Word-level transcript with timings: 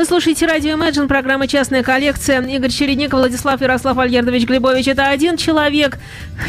Вы 0.00 0.06
слушаете 0.06 0.46
радио 0.46 0.78
Imagine, 0.78 1.08
программа 1.08 1.46
«Частная 1.46 1.82
коллекция». 1.82 2.40
Игорь 2.40 2.70
Чередник, 2.70 3.12
Владислав 3.12 3.60
Ярослав 3.60 3.98
Альердович 3.98 4.46
Глебович. 4.46 4.88
Это 4.88 5.10
один 5.10 5.36
человек. 5.36 5.98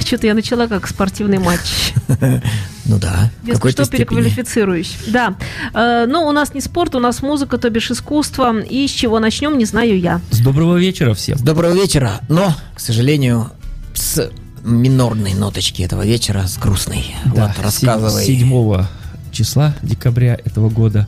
Что-то 0.05 0.25
я 0.25 0.33
начала 0.33 0.67
как 0.67 0.87
спортивный 0.87 1.37
матч. 1.37 1.93
Ну 2.85 2.97
да. 2.97 3.29
Если 3.45 3.69
что, 3.71 3.85
переквалифицируюсь. 3.85 4.95
Да. 5.07 5.35
Э, 5.73 6.05
но 6.07 6.27
у 6.27 6.31
нас 6.31 6.53
не 6.53 6.61
спорт, 6.61 6.95
у 6.95 6.99
нас 6.99 7.21
музыка, 7.21 7.57
то 7.57 7.69
бишь 7.69 7.91
искусство. 7.91 8.57
И 8.59 8.87
с 8.87 8.91
чего 8.91 9.19
начнем, 9.19 9.57
не 9.57 9.65
знаю 9.65 9.99
я. 9.99 10.21
С 10.31 10.39
доброго 10.39 10.77
вечера 10.77 11.13
всем. 11.13 11.37
С 11.37 11.41
доброго 11.41 11.73
вечера. 11.73 12.21
Но, 12.29 12.55
к 12.73 12.79
сожалению, 12.79 13.51
с 13.93 14.31
минорной 14.63 15.33
ноточки 15.33 15.83
этого 15.83 16.05
вечера, 16.05 16.47
с 16.47 16.57
грустной. 16.57 17.15
Да, 17.25 17.53
вот, 17.55 17.65
рассказывай. 17.65 18.25
7 18.25 18.85
числа 19.31 19.73
декабря 19.81 20.37
этого 20.43 20.69
года 20.69 21.07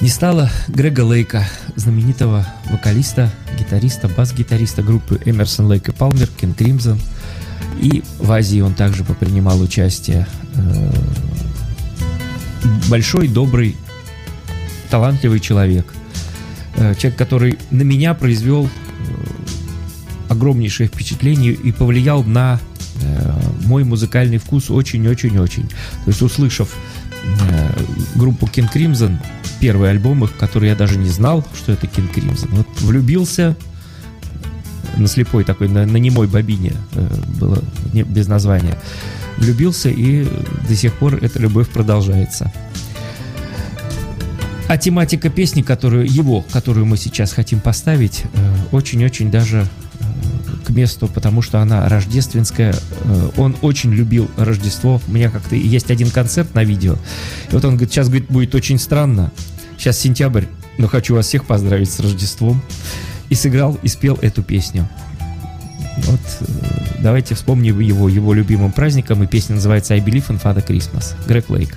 не 0.00 0.08
стало 0.08 0.50
Грега 0.68 1.02
Лейка, 1.02 1.46
знаменитого 1.76 2.46
вокалиста, 2.70 3.30
гитариста, 3.58 4.08
бас-гитариста 4.08 4.82
группы 4.82 5.20
Эмерсон 5.26 5.66
Лейк 5.66 5.90
и 5.90 5.92
Палмер, 5.92 6.28
Кен 6.40 6.54
Кримзон. 6.54 6.98
И 7.80 8.02
в 8.18 8.32
Азии 8.32 8.60
он 8.60 8.74
также 8.74 9.04
попринимал 9.04 9.60
участие. 9.60 10.26
Э, 10.54 10.92
большой, 12.88 13.28
добрый, 13.28 13.76
талантливый 14.90 15.38
человек. 15.38 15.86
Э, 16.76 16.94
человек, 16.94 17.18
который 17.18 17.58
на 17.70 17.82
меня 17.82 18.14
произвел 18.14 18.66
э, 18.66 18.70
огромнейшее 20.30 20.88
впечатление 20.88 21.52
и 21.52 21.72
повлиял 21.72 22.22
на 22.24 22.60
мой 23.64 23.82
музыкальный 23.84 24.36
вкус 24.36 24.70
очень-очень-очень. 24.70 25.68
То 25.68 26.08
есть, 26.08 26.20
услышав 26.20 26.76
группу 28.14 28.44
King 28.44 28.70
Crimson, 28.70 29.16
первый 29.60 29.90
альбом 29.90 30.24
их, 30.24 30.36
который 30.36 30.68
я 30.68 30.74
даже 30.74 30.98
не 30.98 31.08
знал, 31.08 31.46
что 31.54 31.72
это 31.72 31.86
King 31.86 32.12
Crimson. 32.12 32.48
Вот 32.50 32.66
влюбился 32.80 33.56
на 34.96 35.06
слепой 35.06 35.44
такой, 35.44 35.68
на, 35.68 35.86
на 35.86 35.98
немой 35.98 36.26
бобине 36.26 36.72
э, 36.94 37.08
было 37.38 37.62
не, 37.92 38.02
без 38.02 38.26
названия. 38.26 38.76
Влюбился 39.36 39.88
и 39.90 40.26
до 40.68 40.74
сих 40.74 40.94
пор 40.94 41.16
эта 41.22 41.38
любовь 41.38 41.68
продолжается. 41.68 42.52
А 44.68 44.76
тематика 44.76 45.30
песни, 45.30 45.62
которую 45.62 46.10
его, 46.10 46.44
которую 46.52 46.86
мы 46.86 46.96
сейчас 46.96 47.32
хотим 47.32 47.60
поставить, 47.60 48.24
э, 48.32 48.54
очень-очень 48.72 49.30
даже 49.30 49.66
месту, 50.70 51.08
потому 51.08 51.42
что 51.42 51.60
она 51.60 51.88
рождественская. 51.88 52.74
Э, 53.04 53.30
он 53.36 53.56
очень 53.62 53.92
любил 53.92 54.30
Рождество. 54.36 55.00
У 55.06 55.12
меня 55.12 55.30
как-то 55.30 55.56
есть 55.56 55.90
один 55.90 56.10
концерт 56.10 56.54
на 56.54 56.64
видео. 56.64 56.96
И 57.50 57.54
вот 57.54 57.64
он 57.64 57.72
говорит, 57.76 57.92
сейчас 57.92 58.08
говорит, 58.08 58.30
будет 58.30 58.54
очень 58.54 58.78
странно. 58.78 59.32
Сейчас 59.78 59.98
сентябрь, 59.98 60.44
но 60.78 60.88
хочу 60.88 61.14
вас 61.14 61.26
всех 61.26 61.46
поздравить 61.46 61.90
с 61.90 62.00
Рождеством. 62.00 62.62
И 63.28 63.34
сыграл, 63.34 63.78
и 63.82 63.88
спел 63.88 64.18
эту 64.20 64.42
песню. 64.42 64.88
Вот 65.98 66.20
э, 66.40 66.44
давайте 67.00 67.34
вспомним 67.34 67.80
его, 67.80 68.08
его 68.08 68.34
любимым 68.34 68.72
праздником. 68.72 69.22
И 69.22 69.26
песня 69.26 69.56
называется 69.56 69.94
«I 69.94 70.00
Believe 70.00 70.28
in 70.28 70.42
Father 70.42 70.66
Christmas». 70.66 71.14
Грег 71.26 71.48
Лейк. 71.50 71.76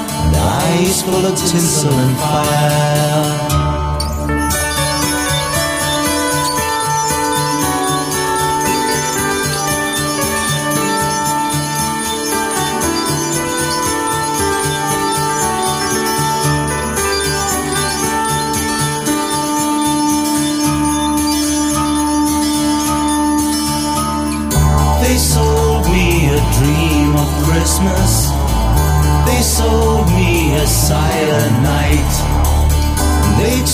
and 0.31 0.35
eyes 0.35 1.01
full 1.01 1.25
of 1.25 1.37
tinsel 1.37 1.93
and 1.93 2.17
fire. 2.17 3.50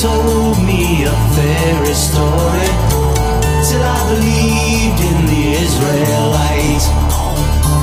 Told 0.02 0.62
me 0.64 1.06
a 1.06 1.16
fairy 1.34 1.94
story 1.96 2.70
till 3.66 3.82
I 3.82 3.98
believed 4.14 5.00
in 5.10 5.26
the 5.26 5.44
Israelite. 5.58 6.86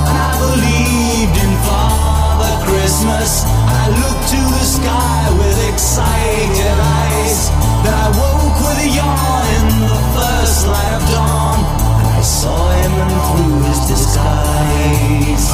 And 0.07 0.17
I 0.23 0.33
believed 0.39 1.35
in 1.43 1.53
Father 1.67 2.55
Christmas. 2.71 3.43
I 3.67 3.91
looked 3.99 4.27
to 4.31 4.41
the 4.47 4.67
sky 4.79 5.23
with 5.41 5.59
excited 5.73 6.77
eyes. 7.03 7.51
Then 7.83 7.95
I 8.07 8.09
woke 8.15 8.59
with 8.63 8.87
a 8.87 8.91
yawn 8.95 9.45
in 9.59 9.67
the 9.83 10.03
first 10.15 10.69
light 10.71 10.95
of 10.95 11.05
dawn. 11.11 11.59
And 11.99 12.09
I 12.15 12.21
saw 12.23 12.71
him 12.79 12.95
through 13.27 13.59
his 13.67 13.81
disguise. 13.91 15.47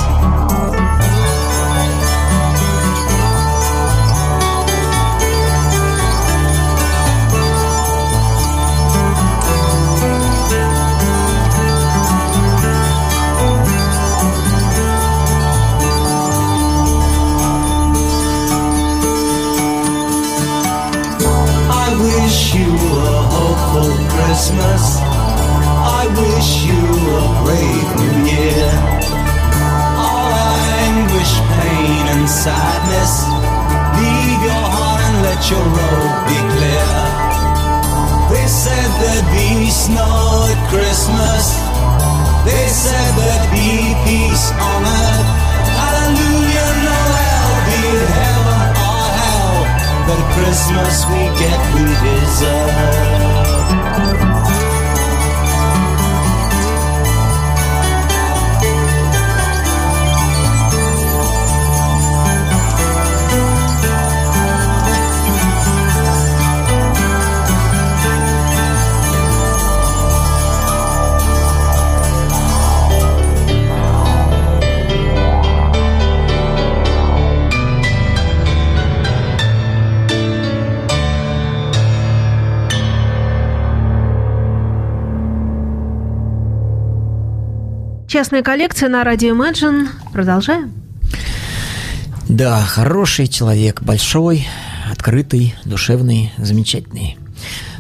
Частная 88.21 88.43
коллекция 88.43 88.91
на 88.91 89.03
радио 89.03 89.35
Imagine. 89.35 89.89
Продолжаем. 90.13 90.75
Да, 92.29 92.61
хороший 92.61 93.29
человек, 93.29 93.81
большой, 93.81 94.47
открытый, 94.93 95.55
душевный, 95.65 96.31
замечательный. 96.37 97.17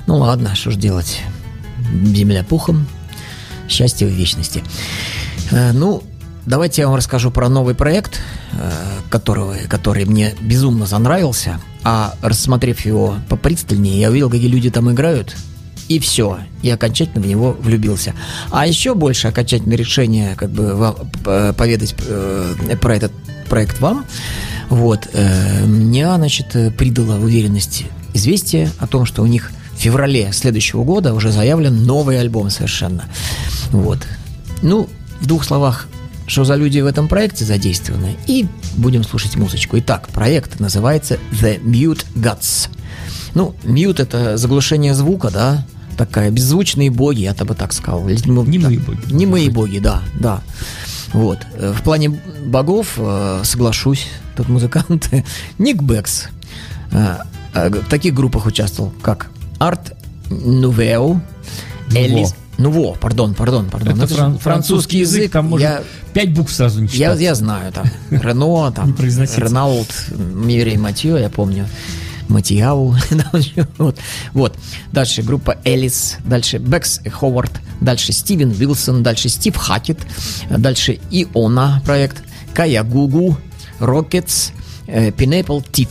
Ну 0.07 0.17
ладно, 0.17 0.55
что 0.55 0.71
ж 0.71 0.77
делать. 0.77 1.21
Земля 2.03 2.43
пухом, 2.43 2.87
счастье 3.69 4.07
в 4.07 4.13
вечности. 4.13 4.65
Э, 5.51 5.73
ну, 5.73 6.03
давайте 6.47 6.81
я 6.81 6.89
вам 6.89 6.97
расскажу 6.97 7.31
про 7.31 7.51
новый 7.51 7.75
проект, 7.75 8.23
э, 8.53 8.73
которого, 9.11 9.57
который 9.69 10.07
мне 10.07 10.33
безумно 10.41 10.87
занравился. 10.87 11.61
А 11.85 12.15
рассмотрев 12.23 12.81
его 12.87 13.17
попристальнее, 13.29 14.01
я 14.01 14.09
увидел, 14.09 14.31
какие 14.31 14.49
люди 14.49 14.71
там 14.71 14.91
играют. 14.91 15.37
И 15.91 15.99
все, 15.99 16.39
и 16.63 16.71
окончательно 16.71 17.21
в 17.21 17.27
него 17.27 17.57
влюбился. 17.61 18.15
А 18.53 18.65
еще 18.65 18.95
больше 18.95 19.27
окончательное 19.27 19.77
решение, 19.77 20.37
как 20.37 20.49
бы 20.51 20.95
поведать 21.25 21.97
э, 22.07 22.77
про 22.81 22.95
этот 22.95 23.11
проект 23.49 23.81
вам, 23.81 24.07
вот, 24.69 25.09
э, 25.13 25.65
мне, 25.65 26.07
значит, 26.15 26.57
придало 26.79 27.17
уверенность 27.17 27.87
известие 28.15 28.71
о 28.79 28.87
том, 28.87 29.05
что 29.05 29.23
у 29.23 29.27
них 29.27 29.51
в 29.75 29.81
феврале 29.81 30.33
следующего 30.33 30.85
года 30.85 31.13
уже 31.13 31.33
заявлен 31.33 31.85
новый 31.85 32.21
альбом 32.21 32.51
совершенно. 32.51 33.07
Вот. 33.73 33.99
Ну, 34.63 34.89
в 35.21 35.27
двух 35.27 35.43
словах, 35.43 35.89
что 36.29 36.45
за 36.45 36.55
люди 36.55 36.79
в 36.79 36.87
этом 36.87 37.09
проекте 37.09 37.45
задействованы, 37.45 38.17
и 38.29 38.47
будем 38.77 39.03
слушать 39.03 39.35
музычку. 39.35 39.77
Итак, 39.81 40.09
проект 40.11 40.61
называется 40.61 41.19
The 41.33 41.61
Mute 41.61 42.05
Gods. 42.15 42.69
Ну, 43.35 43.57
mute 43.65 44.03
это 44.03 44.37
заглушение 44.37 44.95
звука, 44.95 45.31
да, 45.31 45.67
такая 46.01 46.31
беззвучные 46.31 46.91
боги, 46.91 47.21
я 47.21 47.35
бы 47.35 47.55
так 47.55 47.75
сказал. 47.75 48.09
Ну, 48.25 48.45
Немые 48.45 48.79
да, 48.79 48.87
боги. 48.87 49.13
Немые 49.13 49.51
боги, 49.51 49.79
да, 49.81 50.01
да. 50.19 50.41
Вот. 51.13 51.39
Э, 51.55 51.75
В 51.77 51.83
плане 51.83 52.09
богов 52.47 52.95
э, 52.97 53.43
соглашусь, 53.45 54.07
тут 54.35 54.49
музыканты. 54.49 55.27
Ник 55.59 55.83
Бэкс 55.83 56.29
э, 56.93 57.17
в 57.53 57.89
таких 57.91 58.15
группах 58.15 58.47
участвовал, 58.47 58.95
как 59.03 59.29
Арт 59.59 59.93
Нувео, 60.31 61.21
Элис... 61.95 62.35
Нуво, 62.57 62.95
пардон, 62.95 63.35
пардон, 63.35 63.67
пардон. 63.71 63.95
Это 63.97 64.05
Это 64.05 64.15
фран- 64.15 64.39
французский 64.39 64.99
язык, 64.99 65.33
там 65.33 65.47
можно 65.49 65.65
Я, 65.65 65.83
пять 66.15 66.33
букв 66.35 66.53
сразу 66.53 66.81
не 66.81 66.87
я, 66.89 66.93
читать. 66.93 67.21
я 67.21 67.35
знаю, 67.35 67.73
там, 67.73 67.87
Рено, 68.11 68.71
там, 68.71 68.95
Не. 68.99 69.37
Ренаулт, 69.37 69.89
Мирей 70.11 70.77
Матье, 70.77 71.19
я 71.21 71.29
помню. 71.31 71.67
Матьяу. 72.31 72.97
вот. 73.79 73.99
вот. 74.33 74.57
Дальше 74.93 75.23
группа 75.23 75.59
Элис. 75.65 76.17
Дальше 76.25 76.59
Бэкс 76.59 77.01
Ховард. 77.11 77.53
Дальше 77.81 78.13
Стивен 78.13 78.51
Вилсон. 78.51 79.03
Дальше 79.03 79.29
Стив 79.29 79.57
Хакет. 79.57 79.99
Дальше 80.49 80.99
Иона 81.11 81.83
проект. 81.85 82.23
Кая 82.55 82.83
Гугу. 82.83 83.37
Рокетс. 83.79 84.51
Pineapple 84.87 85.65
Tiff. 85.71 85.89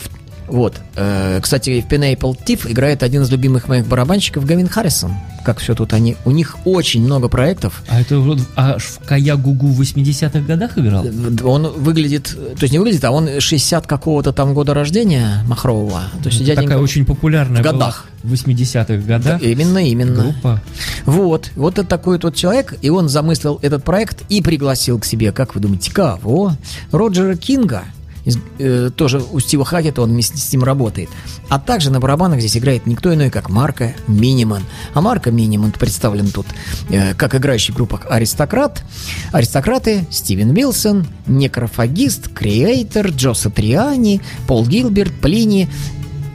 Вот. 0.50 0.76
Э, 0.96 1.40
Кстати, 1.42 1.82
в 1.82 1.92
Pineapple 1.92 2.38
Tiff 2.46 2.70
играет 2.72 3.04
один 3.04 3.22
из 3.24 3.30
любимых 3.30 3.68
моих 3.68 3.88
барабанщиков 3.88 4.46
Гавин 4.46 4.68
Харрисон. 4.68 5.14
Как 5.46 5.60
все 5.60 5.74
тут 5.74 5.94
они... 5.94 6.16
У 6.26 6.32
них 6.32 6.58
очень 6.66 7.02
много 7.04 7.30
проектов. 7.30 7.82
А 7.88 8.02
это 8.02 8.20
вот 8.20 8.40
аж 8.56 8.84
в 8.84 9.00
Каягугу 9.06 9.68
в 9.68 9.82
80-х 9.82 10.40
годах 10.42 10.78
играл? 10.78 11.06
Он 11.44 11.68
выглядит, 11.72 12.26
то 12.56 12.64
есть 12.64 12.74
не 12.74 12.80
выглядит, 12.80 13.04
а 13.06 13.12
он 13.12 13.40
60 13.40 13.88
какого-то 13.88 14.34
там 14.34 14.54
года 14.54 14.74
рождения 14.74 15.44
Махрового. 15.48 16.02
То 16.22 16.30
есть 16.30 16.42
Это 16.42 16.52
дяденька- 16.52 16.62
такая 16.64 16.78
очень 16.80 17.06
популярная 17.06 17.62
в 17.62 17.64
годах. 17.64 18.06
в 18.24 18.34
80-х 18.34 18.96
годах 19.08 19.42
Именно, 19.42 19.78
именно. 19.80 20.24
группа. 20.24 20.62
Вот, 21.06 21.52
вот 21.56 21.80
это 21.80 21.88
такой 21.88 22.20
тот 22.20 22.36
человек, 22.36 22.76
и 22.82 22.90
он 22.90 23.08
замыслил 23.08 23.60
этот 23.62 23.84
проект 23.84 24.24
и 24.30 24.42
пригласил 24.42 25.00
к 25.00 25.06
себе, 25.06 25.32
как 25.32 25.56
вы 25.56 25.62
думаете, 25.62 25.92
кого? 25.92 26.54
Роджера 26.92 27.36
Кинга, 27.36 27.84
из- 28.26 28.38
э, 28.58 28.90
тоже 28.96 29.22
у 29.32 29.40
Стива 29.40 29.66
Хакета, 29.66 30.02
он 30.02 30.12
вместе 30.12 30.38
с 30.38 30.52
ним 30.52 30.64
работает. 30.64 31.10
А 31.50 31.60
также 31.60 31.92
на 31.92 32.00
барабанах 32.00 32.40
здесь 32.40 32.58
играет 32.58 32.86
никто 32.86 33.14
иной, 33.14 33.30
как 33.30 33.50
Марко 33.50 33.94
Миниман. 34.08 34.64
А 34.94 35.02
Марко 35.02 35.32
Миниман 35.32 35.72
представлен 35.72 36.30
тут 36.30 36.46
э, 36.90 37.14
как 37.14 37.36
играющий 37.36 37.74
в 37.74 37.78
группах 37.78 38.06
«Аристократ», 38.10 38.84
«Аристократы», 39.32 40.06
Стивен 40.12 40.54
Вилсон, 40.54 41.08
«Некрофагист», 41.28 42.30
«Креатор», 42.30 43.08
Джо 43.08 43.34
Сатриани, 43.34 44.22
Пол 44.48 44.66
Гилберт, 44.66 45.14
Плини 45.14 45.70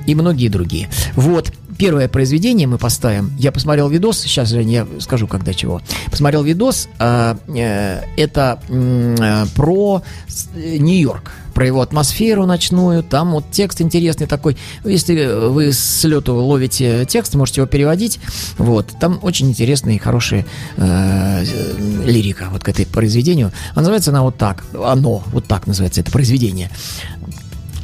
и 0.06 0.14
многие 0.14 0.48
другие. 0.48 0.88
Вот. 1.14 1.52
Первое 1.76 2.06
произведение 2.08 2.68
мы 2.68 2.78
поставим. 2.78 3.32
Я 3.36 3.50
посмотрел 3.50 3.88
видос, 3.88 4.20
сейчас, 4.20 4.48
Жень, 4.50 4.70
я 4.70 4.86
скажу, 5.00 5.26
когда 5.26 5.52
чего. 5.52 5.80
Посмотрел 6.08 6.44
видос, 6.44 6.88
а, 7.00 7.36
э, 7.48 8.02
это 8.16 8.60
э, 8.68 9.46
про 9.56 10.02
э, 10.54 10.76
Нью-Йорк, 10.78 11.32
про 11.54 11.66
его 11.66 11.80
атмосферу 11.80 12.46
ночную. 12.46 13.02
Там 13.02 13.32
вот 13.32 13.44
текст 13.50 13.80
интересный 13.80 14.26
такой. 14.26 14.56
Если 14.84 15.48
вы 15.48 15.72
с 15.72 16.04
лету 16.04 16.34
ловите 16.34 17.06
текст, 17.06 17.34
можете 17.34 17.60
его 17.60 17.68
переводить. 17.68 18.18
Вот. 18.58 18.92
Там 19.00 19.18
очень 19.22 19.48
интересная 19.48 19.94
и 19.94 19.98
хорошая 19.98 20.44
э, 20.76 21.44
э, 21.44 22.04
лирика 22.04 22.48
вот 22.50 22.64
к 22.64 22.68
этой 22.68 22.86
произведению. 22.86 23.52
А 23.74 23.80
называется 23.80 24.10
она 24.10 24.22
вот 24.22 24.36
так. 24.36 24.64
Оно, 24.74 25.22
вот 25.32 25.46
так 25.46 25.66
называется 25.66 26.00
это 26.00 26.10
произведение. 26.10 26.70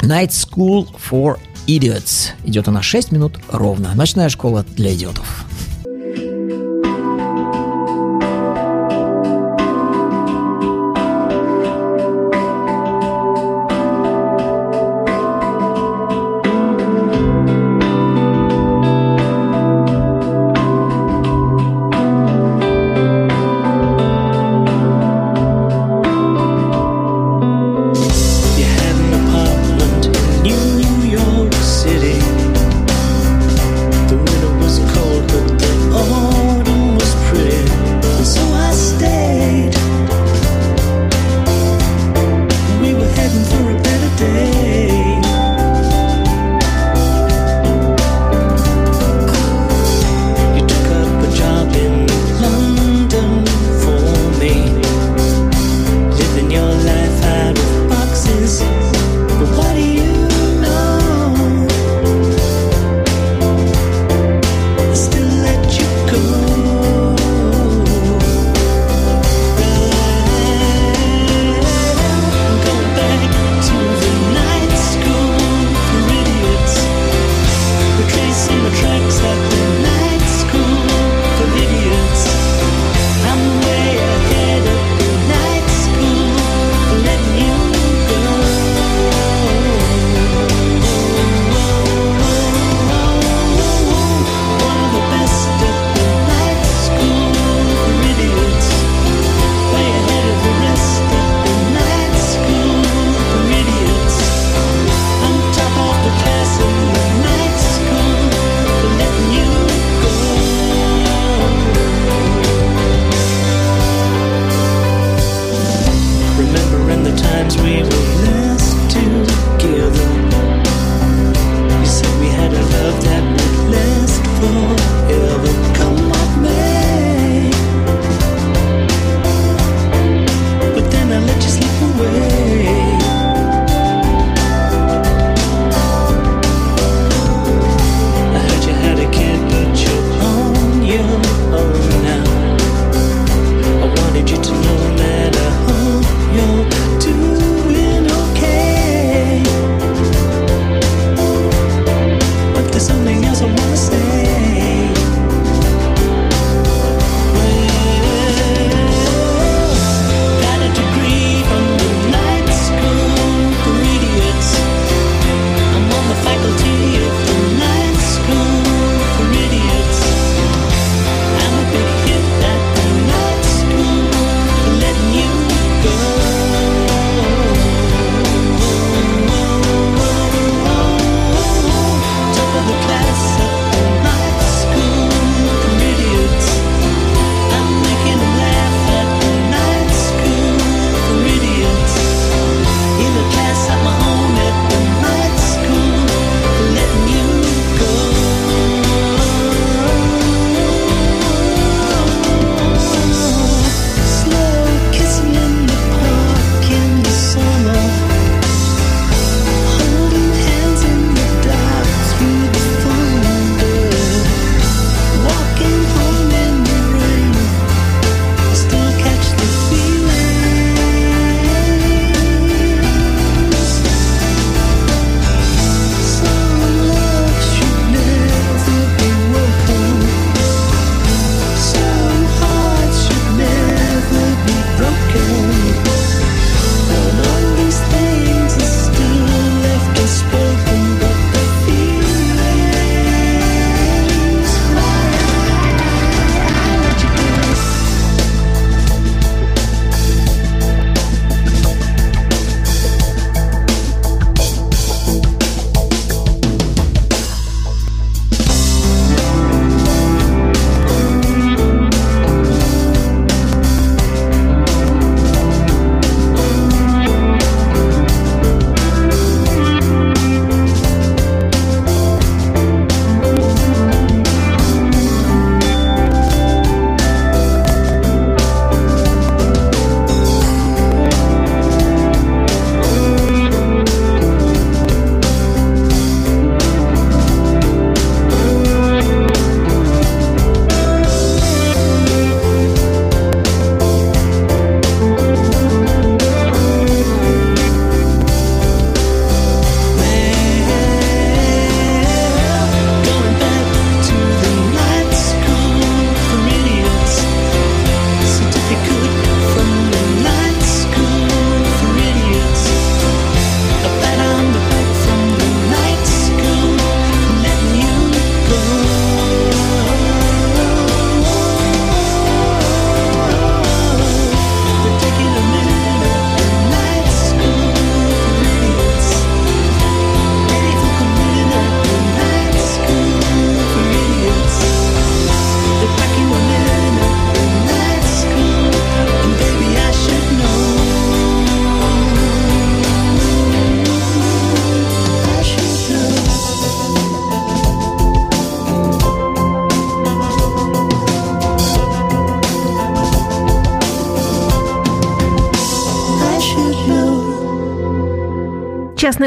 Night 0.03 0.31
School 0.31 0.89
for 1.11 1.39
Idiots. 1.67 2.31
Идет 2.45 2.69
она 2.69 2.83
6 2.83 3.13
минут 3.13 3.39
ровно. 3.51 3.95
Ночная 3.95 4.29
школа 4.29 4.65
для 4.77 4.95
идиотов. 4.95 5.45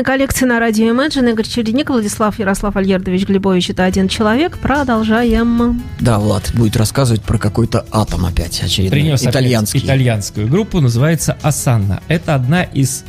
Частная 0.04 0.18
коллекция 0.18 0.48
на 0.48 0.60
радио 0.60 0.94
Imagine. 0.94 1.32
Игорь 1.32 1.48
Чередник, 1.48 1.90
Владислав 1.90 2.38
Ярослав 2.38 2.76
Альердович 2.76 3.26
Глебович. 3.26 3.70
Это 3.70 3.86
один 3.86 4.08
человек. 4.08 4.58
Продолжаем. 4.58 5.82
Да, 6.00 6.20
Влад 6.20 6.52
будет 6.54 6.76
рассказывать 6.76 7.22
про 7.22 7.38
какой-то 7.38 7.86
атом 7.92 8.26
опять 8.26 8.62
очередной. 8.62 9.00
Принес 9.00 9.24
итальянский. 9.24 9.80
опять 9.80 9.88
итальянскую 9.88 10.48
группу, 10.48 10.82
называется 10.82 11.38
Асанна. 11.42 12.02
Это 12.10 12.36
одна 12.36 12.64
из, 12.64 13.06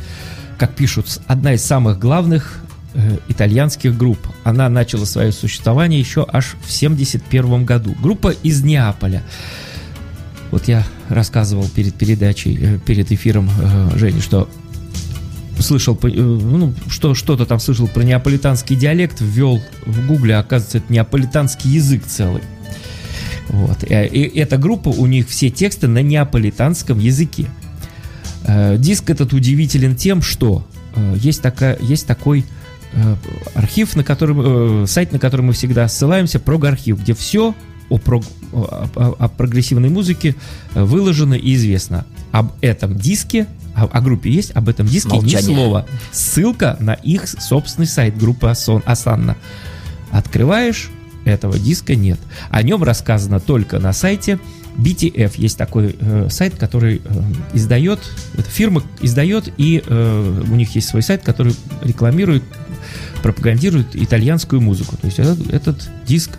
как 0.57 0.73
пишут, 0.75 1.07
одна 1.27 1.53
из 1.53 1.63
самых 1.63 1.99
главных 1.99 2.61
э, 2.93 3.17
итальянских 3.27 3.97
групп. 3.97 4.19
Она 4.43 4.69
начала 4.69 5.05
свое 5.05 5.31
существование 5.31 5.99
еще 5.99 6.25
аж 6.31 6.55
в 6.65 6.71
71 6.71 7.65
году. 7.65 7.95
Группа 8.01 8.29
из 8.29 8.63
Неаполя. 8.63 9.21
Вот 10.51 10.67
я 10.67 10.83
рассказывал 11.09 11.67
перед 11.67 11.95
передачей, 11.95 12.57
э, 12.61 12.79
перед 12.79 13.11
эфиром 13.11 13.49
э, 13.61 13.97
Жене, 13.97 14.21
что 14.21 14.47
слышал, 15.59 15.97
э, 16.03 16.07
ну, 16.07 16.73
что, 16.89 17.13
что-то 17.15 17.45
там 17.45 17.59
слышал 17.59 17.87
про 17.87 18.03
неаполитанский 18.03 18.75
диалект, 18.75 19.17
ввел 19.19 19.61
в 19.85 20.07
гугле, 20.07 20.35
а 20.35 20.39
оказывается, 20.39 20.79
это 20.79 20.91
неаполитанский 20.91 21.69
язык 21.69 22.03
целый. 22.05 22.41
Вот. 23.49 23.83
И, 23.83 23.93
и 23.93 24.39
эта 24.39 24.57
группа, 24.57 24.89
у 24.89 25.05
них 25.05 25.29
все 25.29 25.49
тексты 25.49 25.87
на 25.87 26.01
неаполитанском 26.01 26.99
языке. 26.99 27.47
Э, 28.45 28.77
Диск 28.77 29.09
этот 29.09 29.33
удивителен 29.33 29.95
тем, 29.95 30.21
что 30.21 30.65
э, 30.95 31.15
есть, 31.17 31.41
такая, 31.41 31.77
есть 31.81 32.07
такой 32.07 32.45
э, 32.93 33.15
архив, 33.53 33.95
на 33.95 34.03
котором, 34.03 34.83
э, 34.83 34.87
сайт, 34.87 35.11
на 35.11 35.19
который 35.19 35.41
мы 35.41 35.53
всегда 35.53 35.87
ссылаемся, 35.87 36.39
прог-архив, 36.39 37.01
где 37.01 37.13
все 37.13 37.53
о, 37.89 37.97
прог- 37.97 38.25
о- 38.51 38.87
о- 38.95 39.15
о 39.19 39.27
прогрессивной 39.29 39.89
музыке 39.89 40.35
э, 40.73 40.83
выложено 40.83 41.35
и 41.35 41.53
известно. 41.55 42.05
Об 42.31 42.51
этом 42.61 42.97
диске, 42.97 43.45
о, 43.75 43.85
о 43.85 44.01
группе 44.01 44.29
есть, 44.29 44.51
об 44.55 44.69
этом 44.69 44.87
диске 44.87 45.09
Молчание. 45.09 45.37
ни 45.37 45.41
слова. 45.41 45.85
Ссылка 46.11 46.77
на 46.79 46.93
их 46.93 47.27
собственный 47.27 47.87
сайт 47.87 48.17
группы 48.17 48.47
Асон, 48.47 48.81
Асанна. 48.85 49.35
Открываешь, 50.11 50.89
этого 51.25 51.57
диска 51.57 51.95
нет. 51.95 52.19
О 52.49 52.61
нем 52.61 52.83
рассказано 52.83 53.39
только 53.39 53.79
на 53.79 53.91
сайте 53.93 54.39
BTF. 54.77 55.33
Есть 55.37 55.57
такой 55.57 55.95
э, 55.99 56.27
сайт, 56.29 56.55
который 56.55 57.01
э, 57.03 57.21
издает, 57.53 57.99
эта 58.37 58.49
фирма 58.49 58.83
издает, 59.01 59.51
и 59.57 59.83
э, 59.85 60.43
у 60.47 60.55
них 60.55 60.75
есть 60.75 60.87
свой 60.87 61.01
сайт, 61.01 61.23
который 61.23 61.55
рекламирует, 61.81 62.43
пропагандирует 63.23 63.95
итальянскую 63.95 64.61
музыку. 64.61 64.97
То 64.97 65.07
есть 65.07 65.19
этот, 65.19 65.51
этот 65.51 65.89
диск, 66.05 66.31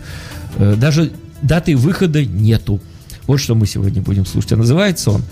э, 0.55 0.75
даже 0.77 1.11
даты 1.41 1.75
выхода 1.75 2.25
нету. 2.25 2.79
Вот 3.27 3.37
что 3.37 3.55
мы 3.55 3.67
сегодня 3.67 4.01
будем 4.01 4.25
слушать. 4.25 4.53
А 4.53 4.55
называется 4.55 5.11
он 5.11 5.23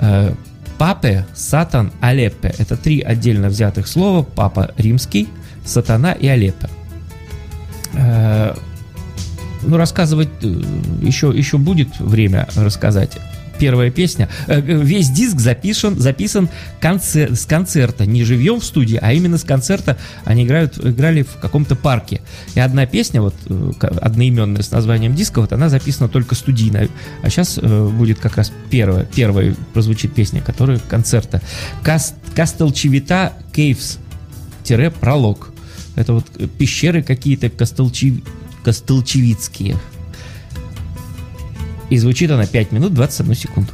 э, 0.00 0.34
Папе, 0.78 1.26
Сатан, 1.34 1.92
Алеппе. 2.00 2.54
Это 2.58 2.76
три 2.76 3.00
отдельно 3.00 3.48
взятых 3.48 3.88
слова. 3.88 4.22
Папа 4.22 4.72
римский, 4.76 5.28
Сатана 5.64 6.12
и 6.12 6.28
Алеппе. 6.28 6.68
Э, 7.94 8.54
ну, 9.62 9.76
рассказывать 9.76 10.28
э, 10.42 10.46
еще, 11.02 11.32
еще 11.34 11.58
будет 11.58 11.98
время 11.98 12.48
рассказать. 12.56 13.18
Первая 13.58 13.90
песня. 13.90 14.28
Э, 14.46 14.60
Весь 14.60 15.10
диск 15.10 15.40
записан, 15.40 15.98
записан 15.98 16.48
концер- 16.80 17.34
с 17.34 17.44
концерта. 17.46 18.06
Не 18.06 18.24
живьем 18.24 18.60
в 18.60 18.64
студии, 18.64 18.98
а 19.00 19.12
именно 19.12 19.38
с 19.38 19.44
концерта. 19.44 19.96
Они 20.24 20.44
играют, 20.44 20.78
играли 20.78 21.22
в 21.22 21.36
каком-то 21.40 21.76
парке. 21.76 22.20
И 22.54 22.60
одна 22.60 22.86
песня, 22.86 23.20
вот 23.22 23.34
э, 23.46 23.72
одноименная 23.80 24.62
с 24.62 24.70
названием 24.70 25.14
диска, 25.14 25.40
вот 25.40 25.52
она 25.52 25.68
записана 25.68 26.08
только 26.08 26.34
студийно. 26.34 26.88
А 27.22 27.30
сейчас 27.30 27.58
будет 27.58 28.18
как 28.20 28.36
раз 28.36 28.52
первая, 28.70 29.04
первая 29.04 29.54
прозвучит 29.74 30.14
песня, 30.14 30.40
которая 30.40 30.78
концерта. 30.78 31.42
Кас- 31.82 32.14
Кастелчевита 32.34 33.32
Кейвс 33.52 33.98
пролог. 35.00 35.50
Это 35.96 36.12
вот 36.12 36.26
э, 36.38 36.46
пещеры 36.46 37.02
какие-то 37.02 37.48
костелчевицкие. 37.48 39.76
И 41.90 41.96
звучит 41.98 42.30
она 42.30 42.46
5 42.46 42.72
минут 42.72 42.94
21 42.94 43.34
секунду. 43.34 43.72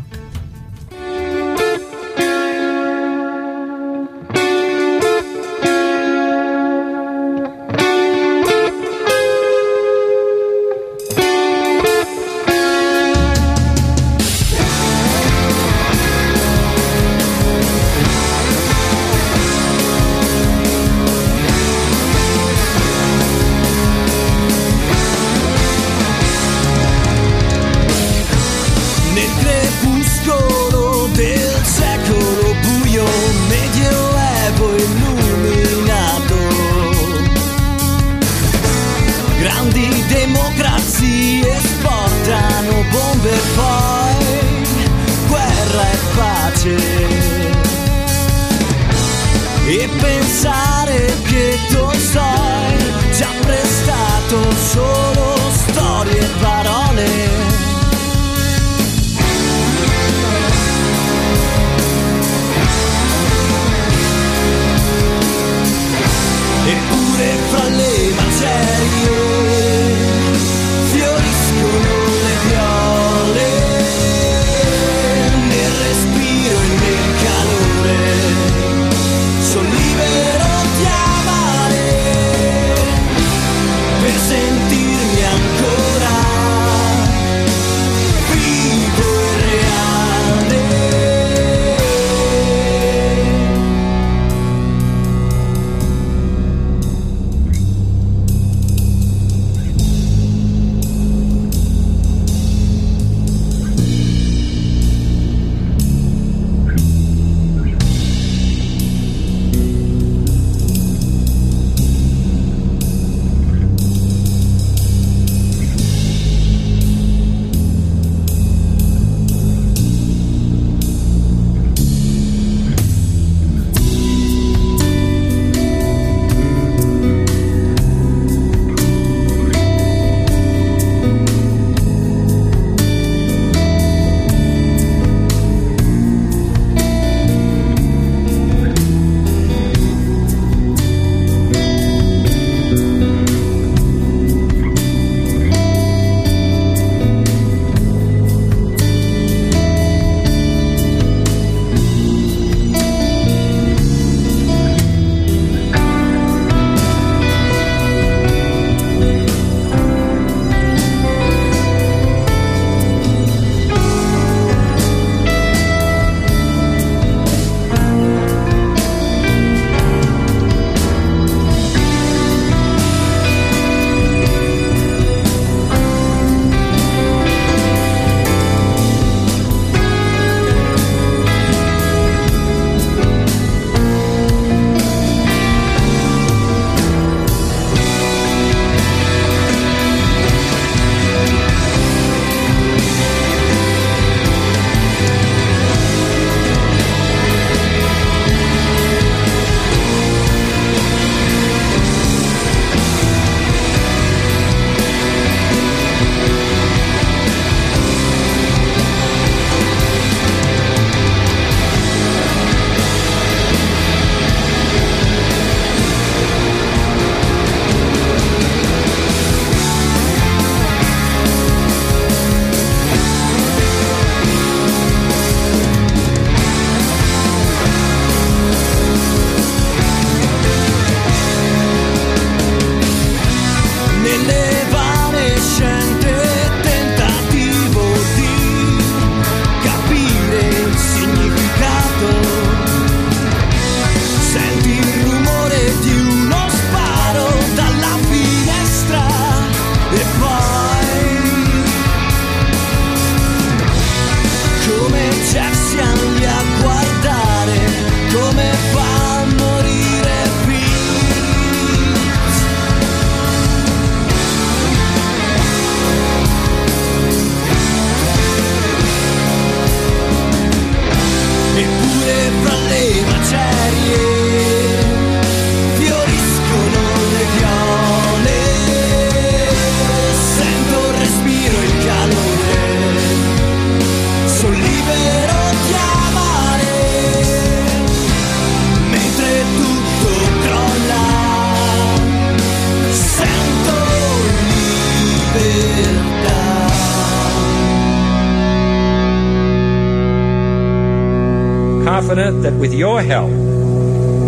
Confident 302.15 302.43
that 302.45 302.53
with 302.61 302.73
your 302.73 303.03
help, 303.03 303.31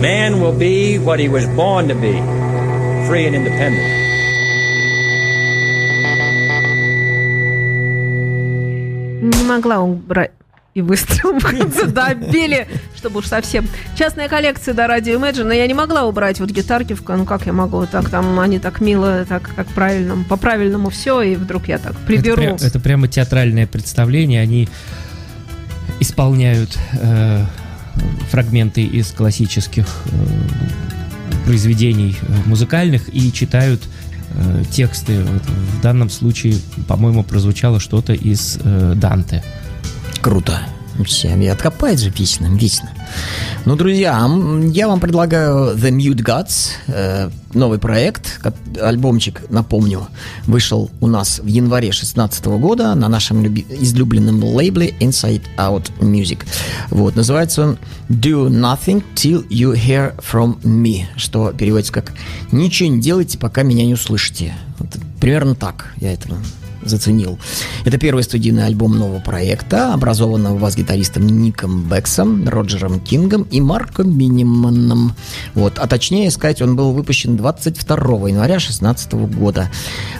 man 0.00 0.40
will 0.40 0.56
be 0.58 0.98
what 0.98 1.20
he 1.20 1.28
was 1.28 1.46
born 1.54 1.86
to 1.88 1.94
be 1.94 2.14
free 3.06 3.26
and 3.26 3.34
independent. 3.36 3.92
Не 9.22 9.44
могла 9.44 9.80
убрать 9.80 10.32
и 10.74 10.82
выстрел 10.82 11.38
в 11.38 11.42
конце 11.42 11.86
добили, 11.86 12.66
чтобы 12.96 13.20
уж 13.20 13.26
совсем. 13.26 13.66
Частная 13.96 14.28
коллекция 14.28 14.74
до 14.74 14.86
радио 14.86 15.18
Imagine, 15.18 15.44
но 15.44 15.52
я 15.54 15.66
не 15.66 15.74
могла 15.74 16.04
убрать 16.04 16.38
вот 16.40 16.50
гитарки, 16.50 16.92
в 16.92 17.08
ну 17.08 17.24
как 17.24 17.46
я 17.46 17.52
могу, 17.52 17.86
так 17.86 18.10
там 18.10 18.38
они 18.40 18.58
так 18.58 18.80
мило, 18.80 19.24
так 19.26 19.50
как 19.56 19.68
правильно, 19.68 20.24
по 20.28 20.36
правильному 20.36 20.90
все, 20.90 21.22
и 21.22 21.36
вдруг 21.36 21.68
я 21.68 21.78
так 21.78 21.96
приберу. 21.98 22.42
Это, 22.42 22.54
пря- 22.54 22.66
это 22.66 22.80
прямо 22.80 23.08
театральное 23.08 23.66
представление. 23.66 24.42
Они 24.42 24.68
исполняют 26.00 26.76
э, 27.00 27.44
фрагменты 28.30 28.82
из 28.82 29.12
классических 29.12 29.86
э, 30.06 31.44
произведений 31.44 32.16
э, 32.20 32.26
музыкальных 32.46 33.14
и 33.14 33.32
читают 33.32 33.82
э, 34.34 34.64
тексты. 34.70 35.22
В 35.24 35.80
данном 35.82 36.10
случае, 36.10 36.56
по-моему, 36.88 37.22
прозвучало 37.22 37.80
что-то 37.80 38.12
из 38.12 38.58
Данте. 38.96 39.42
Круто. 40.20 40.60
Всем 41.04 41.40
и 41.42 41.46
откопает 41.46 42.00
же 42.00 42.10
вечно, 42.10 42.46
вечно. 42.46 42.90
Ну, 43.64 43.76
друзья, 43.76 44.28
я 44.72 44.88
вам 44.88 45.00
предлагаю 45.00 45.76
The 45.76 45.90
Mute 45.90 46.22
Gods, 46.22 46.70
э, 46.86 47.30
новый 47.52 47.78
проект, 47.78 48.40
альбомчик, 48.80 49.42
напомню, 49.50 50.06
вышел 50.46 50.90
у 51.00 51.06
нас 51.06 51.40
в 51.40 51.46
январе 51.46 51.88
2016 51.88 52.46
года 52.58 52.94
на 52.94 53.08
нашем 53.08 53.44
излюбленном 53.46 54.42
лейбле 54.44 54.94
Inside 55.00 55.42
Out 55.56 55.90
Music. 56.00 56.44
Вот, 56.90 57.16
называется 57.16 57.62
он 57.62 57.78
Do 58.08 58.48
Nothing 58.48 59.02
Till 59.14 59.46
You 59.48 59.74
Hear 59.74 60.14
From 60.22 60.60
Me, 60.62 61.06
что 61.16 61.52
переводится 61.52 61.92
как 61.92 62.12
«Ничего 62.52 62.88
не 62.90 63.00
делайте, 63.00 63.38
пока 63.38 63.62
меня 63.62 63.84
не 63.84 63.94
услышите». 63.94 64.54
Вот 64.78 64.88
примерно 65.20 65.54
так 65.54 65.92
я 65.96 66.12
это 66.12 66.28
заценил. 66.88 67.38
Это 67.84 67.98
первый 67.98 68.22
студийный 68.22 68.66
альбом 68.66 68.98
нового 68.98 69.20
проекта, 69.20 69.94
образованного 69.94 70.58
бас-гитаристом 70.58 71.26
Ником 71.26 71.88
Бексом, 71.88 72.48
Роджером 72.48 73.00
Кингом 73.00 73.42
и 73.50 73.60
Марком 73.60 74.16
Миниманом. 74.16 75.14
Вот. 75.54 75.78
А 75.78 75.86
точнее 75.86 76.30
сказать, 76.30 76.62
он 76.62 76.76
был 76.76 76.92
выпущен 76.92 77.36
22 77.36 78.28
января 78.28 78.54
2016 78.54 79.12
года. 79.12 79.70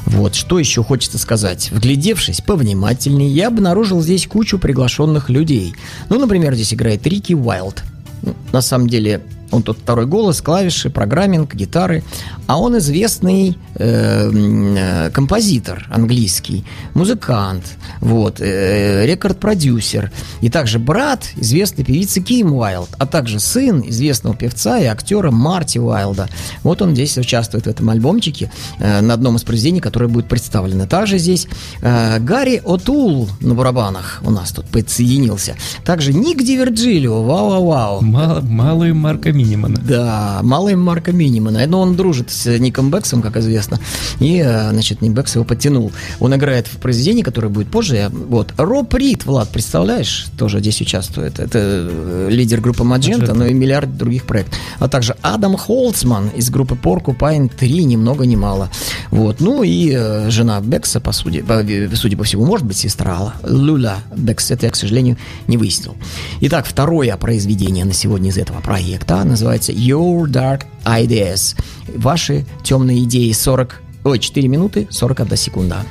Вот. 0.05 0.35
Что 0.35 0.59
еще 0.59 0.83
хочется 0.83 1.19
сказать? 1.19 1.71
Вглядевшись 1.71 2.41
повнимательнее, 2.41 3.31
я 3.31 3.49
обнаружил 3.49 4.03
здесь 4.03 4.27
кучу 4.27 4.59
приглашенных 4.59 5.31
людей. 5.31 5.75
Ну, 6.09 6.19
например, 6.19 6.55
здесь 6.55 6.75
играет 6.75 7.07
Рики 7.07 7.33
Уайлд. 7.33 7.83
Ну, 8.23 8.35
На 8.53 8.61
самом 8.61 8.89
деле, 8.89 9.23
он 9.51 9.63
тот 9.63 9.79
второй 9.79 10.07
голос, 10.07 10.41
клавиши, 10.41 10.91
программинг, 10.91 11.55
гитары. 11.55 12.03
А 12.47 12.61
он 12.61 12.79
известный 12.79 13.59
э, 13.75 14.31
э, 14.31 15.11
композитор 15.11 15.87
английский, 15.91 16.65
музыкант, 16.95 17.65
вот, 18.01 18.41
э, 18.41 19.07
рекорд-продюсер. 19.07 20.13
И 20.41 20.49
также 20.49 20.79
брат 20.79 21.25
известной 21.37 21.85
певицы 21.85 22.21
Ким 22.21 22.53
Уайлд, 22.53 22.91
а 22.99 23.07
также 23.07 23.41
сын 23.41 23.83
известного 23.87 24.37
певца 24.37 24.79
и 24.79 24.85
актера 24.85 25.31
Марти 25.31 25.79
Уайлда. 25.79 26.29
Вот 26.63 26.83
он 26.83 26.95
здесь 26.95 27.19
участвует 27.19 27.67
в 27.67 27.69
этом 27.69 27.91
альбомчике 27.91 28.51
э, 28.79 29.01
на 29.01 29.15
одном 29.15 29.37
из 29.37 29.43
произведений, 29.43 29.81
которое 29.81 30.09
будет 30.09 30.29
представлено. 30.29 30.87
Также 30.87 31.19
здесь 31.19 31.49
э, 31.83 32.19
Гарри 32.21 32.63
Отул 32.65 33.29
на 33.41 33.55
барабанах 33.55 34.23
у 34.23 34.31
нас 34.31 34.51
тут 34.51 34.67
подсоединился. 34.67 35.57
Также 35.85 36.13
Ник 36.13 36.43
Ди 36.43 36.57
Вирджилио, 36.57 37.23
вау-вау-вау. 37.23 38.03
Мало, 38.03 38.41
малые 38.41 38.95
Марка 38.95 39.33
Минимана. 39.37 39.79
Да, 39.87 40.41
малый 40.43 40.75
Марка 40.77 41.13
Минимана. 41.13 41.67
Но 41.67 41.81
он 41.81 41.97
дружит 41.97 42.31
с 42.31 42.47
Ником 42.59 42.91
Бексом, 42.91 43.23
как 43.23 43.37
известно. 43.37 43.79
И, 44.21 44.39
э, 44.45 44.71
значит, 44.71 45.03
Ник 45.03 45.13
Бекс 45.13 45.35
его 45.35 45.45
подтянул. 45.45 45.93
Он 46.21 46.35
играет 46.35 46.67
в 46.67 46.79
произведении, 46.79 47.23
которое 47.23 47.49
будет 47.49 47.69
позже. 47.69 48.11
Вот. 48.13 48.53
Роб 48.57 48.95
Рид, 48.95 49.25
Влад, 49.27 49.49
представляешь, 49.51 50.27
тоже 50.39 50.61
здесь 50.61 50.81
участвует. 50.81 51.39
Это 51.39 51.59
э, 51.61 52.29
лидер 52.31 52.61
группы 52.61 52.85
Маджента, 52.85 53.35
но 53.35 53.47
и 53.47 53.55
миллиард 53.55 53.97
других 53.97 54.25
проектов. 54.25 54.59
А 54.79 54.89
также 54.89 55.17
Адам 55.23 55.57
Холцман 55.57 56.29
из 56.29 56.51
группы 56.51 56.75
Porcupine 56.75 57.51
3, 57.55 57.85
ни 57.85 57.97
много 57.97 58.27
ни 58.27 58.37
мало. 58.37 58.71
Вот. 59.11 59.41
Ну 59.41 59.63
и 59.63 59.93
э, 59.95 60.31
жена 60.31 60.61
Бекса, 60.61 61.01
по 61.01 61.13
сути, 61.13 61.43
по- 61.43 61.65
судя 61.97 62.17
по 62.17 62.25
всему, 62.25 62.45
может 62.47 62.67
быть, 62.67 62.77
сестра 62.77 63.17
Алла, 63.17 63.35
Лула 63.43 63.99
Бекс. 64.17 64.51
Это 64.51 64.67
я, 64.67 64.73
к 64.73 64.77
сожалению, 64.77 65.17
не 65.47 65.57
выяснил. 65.57 65.97
Итак, 66.41 66.67
второе 66.67 67.17
произведение 67.17 67.85
на 67.85 67.93
сегодня 67.93 68.31
из 68.31 68.39
этого 68.39 68.61
проекта 68.61 69.26
называется 69.29 69.73
Your 69.73 70.27
Dark 70.27 70.65
Ideas. 70.85 71.57
Ваши 71.95 72.47
темные 72.63 73.05
идеи 73.05 73.33
40... 73.33 73.81
Ой, 74.05 74.19
4 74.19 74.49
минуты 74.49 74.87
41 74.91 75.37
секунда. 75.37 75.85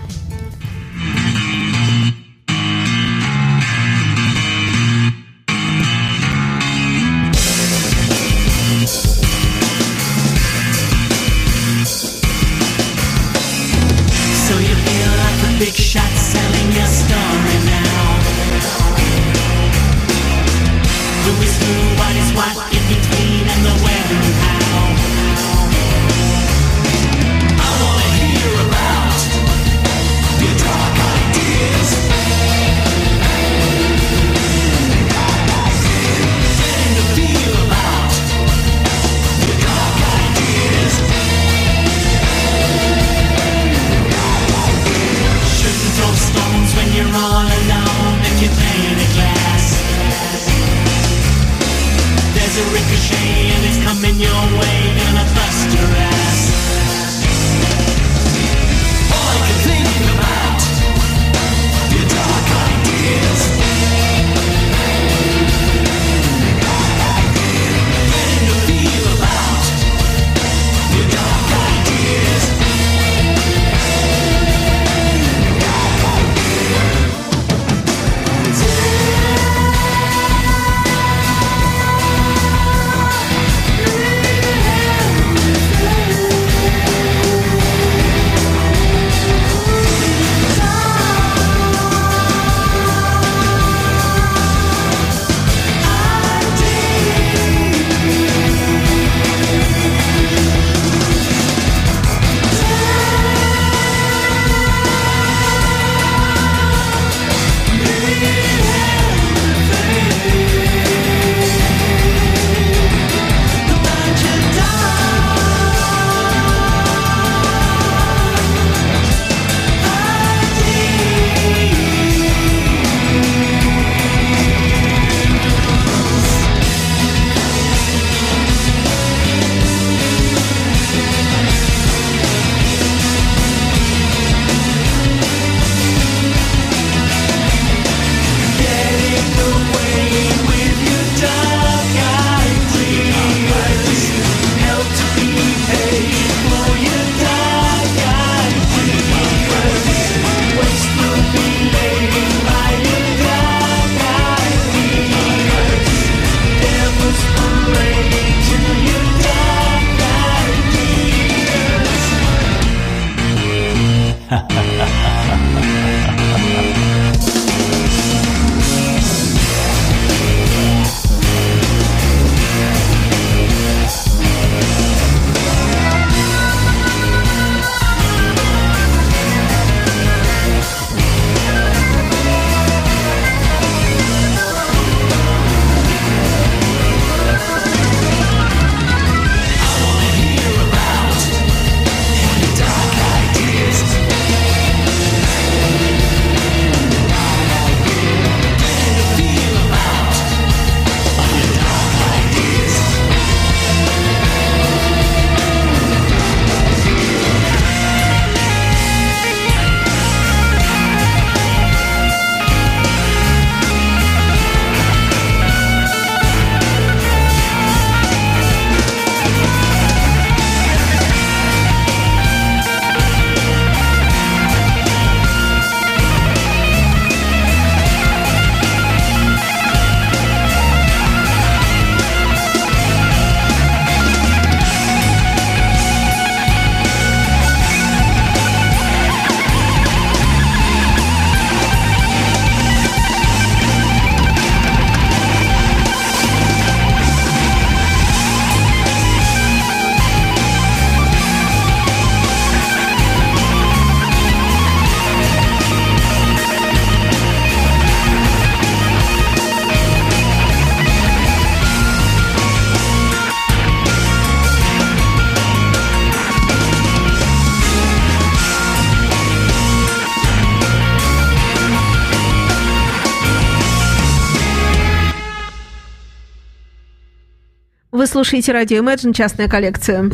Вы 277.96 278.08
слушаете 278.08 278.52
радио 278.52 278.84
Imagine, 278.84 279.14
частная 279.14 279.48
коллекция. 279.48 280.12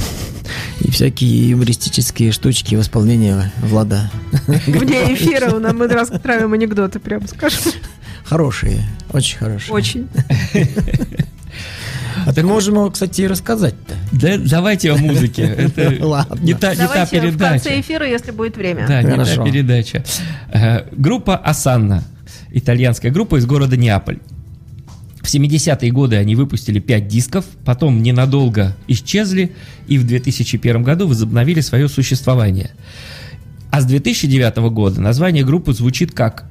И 0.81 0.91
всякие 0.91 1.49
юмористические 1.49 2.31
штучки 2.31 2.75
в 2.75 2.81
исполнении 2.81 3.33
Влада. 3.57 4.11
Вне 4.67 5.15
эфира 5.15 5.49
у 5.55 5.59
нас 5.59 5.73
мы 5.73 5.87
раскатраем 5.87 6.53
анекдоты, 6.53 6.99
прям 6.99 7.27
скажем. 7.27 7.71
Хорошие, 8.23 8.83
очень 9.11 9.39
хорошие. 9.39 9.73
Очень. 9.73 10.07
А 12.27 12.33
ты 12.33 12.43
можешь 12.43 12.69
ему, 12.69 12.91
кстати, 12.91 13.21
и 13.21 13.27
рассказать-то. 13.27 13.95
Да, 14.11 14.37
давайте 14.37 14.91
о 14.91 14.97
музыке. 14.97 15.41
Это 15.41 16.05
Ладно. 16.05 16.37
не 16.39 16.53
та, 16.53 16.75
не 16.75 16.85
та 16.85 16.87
Давайте 16.87 17.19
в 17.31 17.37
конце 17.39 17.69
передача. 17.69 17.79
эфира, 17.81 18.05
если 18.07 18.29
будет 18.29 18.57
время. 18.57 18.85
Да, 18.87 19.01
не 19.01 19.09
та 19.15 19.25
Хорошо. 19.25 19.43
передача. 19.43 20.03
Э, 20.53 20.81
Группа 20.91 21.35
Асанна, 21.35 22.03
итальянская 22.51 23.11
группа 23.11 23.37
из 23.37 23.47
города 23.47 23.75
Неаполь. 23.75 24.19
В 25.21 25.25
70-е 25.25 25.91
годы 25.91 26.15
они 26.15 26.35
выпустили 26.35 26.79
5 26.79 27.07
дисков, 27.07 27.45
потом 27.63 28.01
ненадолго 28.01 28.75
исчезли 28.87 29.53
и 29.87 29.97
в 29.97 30.05
2001 30.07 30.83
году 30.83 31.07
возобновили 31.07 31.61
свое 31.61 31.87
существование. 31.87 32.71
А 33.69 33.81
с 33.81 33.85
2009 33.85 34.57
года 34.71 34.99
название 34.99 35.45
группы 35.45 35.73
звучит 35.73 36.11
как 36.11 36.45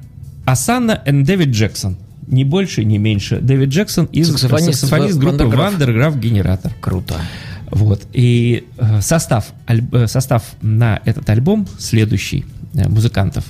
Асанна 0.45 1.01
и 1.05 1.11
Дэвид 1.11 1.49
Джексон. 1.49 1.97
Ни 2.27 2.43
больше, 2.45 2.85
ни 2.85 2.97
меньше. 2.97 3.39
Дэвид 3.41 3.69
Джексон 3.69 4.05
из 4.05 4.29
Саксофонист 4.29 4.79
саксофонист 4.79 5.17
группы 5.17 5.45
Вандерграф. 5.45 6.17
Генератор. 6.17 6.71
Круто. 6.79 7.15
Вот. 7.69 8.03
И 8.13 8.65
э, 8.77 9.01
состав, 9.01 9.53
аль- 9.69 9.83
э, 9.91 10.07
состав 10.07 10.43
на 10.61 11.01
этот 11.05 11.29
альбом 11.29 11.67
следующий 11.77 12.45
э, 12.73 12.87
музыкантов. 12.87 13.45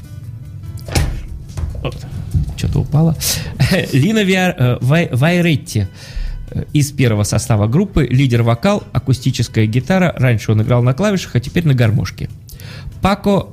Что-то 2.62 2.82
упало. 2.82 3.17
Лина 3.91 4.19
э, 4.19 4.78
Вай- 4.82 5.10
Вайретти 5.12 5.88
э, 6.52 6.63
из 6.74 6.91
первого 6.91 7.24
состава 7.24 7.67
группы, 7.67 8.06
лидер 8.06 8.43
вокал, 8.43 8.84
акустическая 8.93 9.65
гитара. 9.65 10.13
Раньше 10.15 10.52
он 10.52 10.62
играл 10.62 10.84
на 10.84 10.93
клавишах, 10.93 11.36
а 11.36 11.39
теперь 11.39 11.65
на 11.65 11.74
гармошке. 11.74 12.30
Пако 13.02 13.47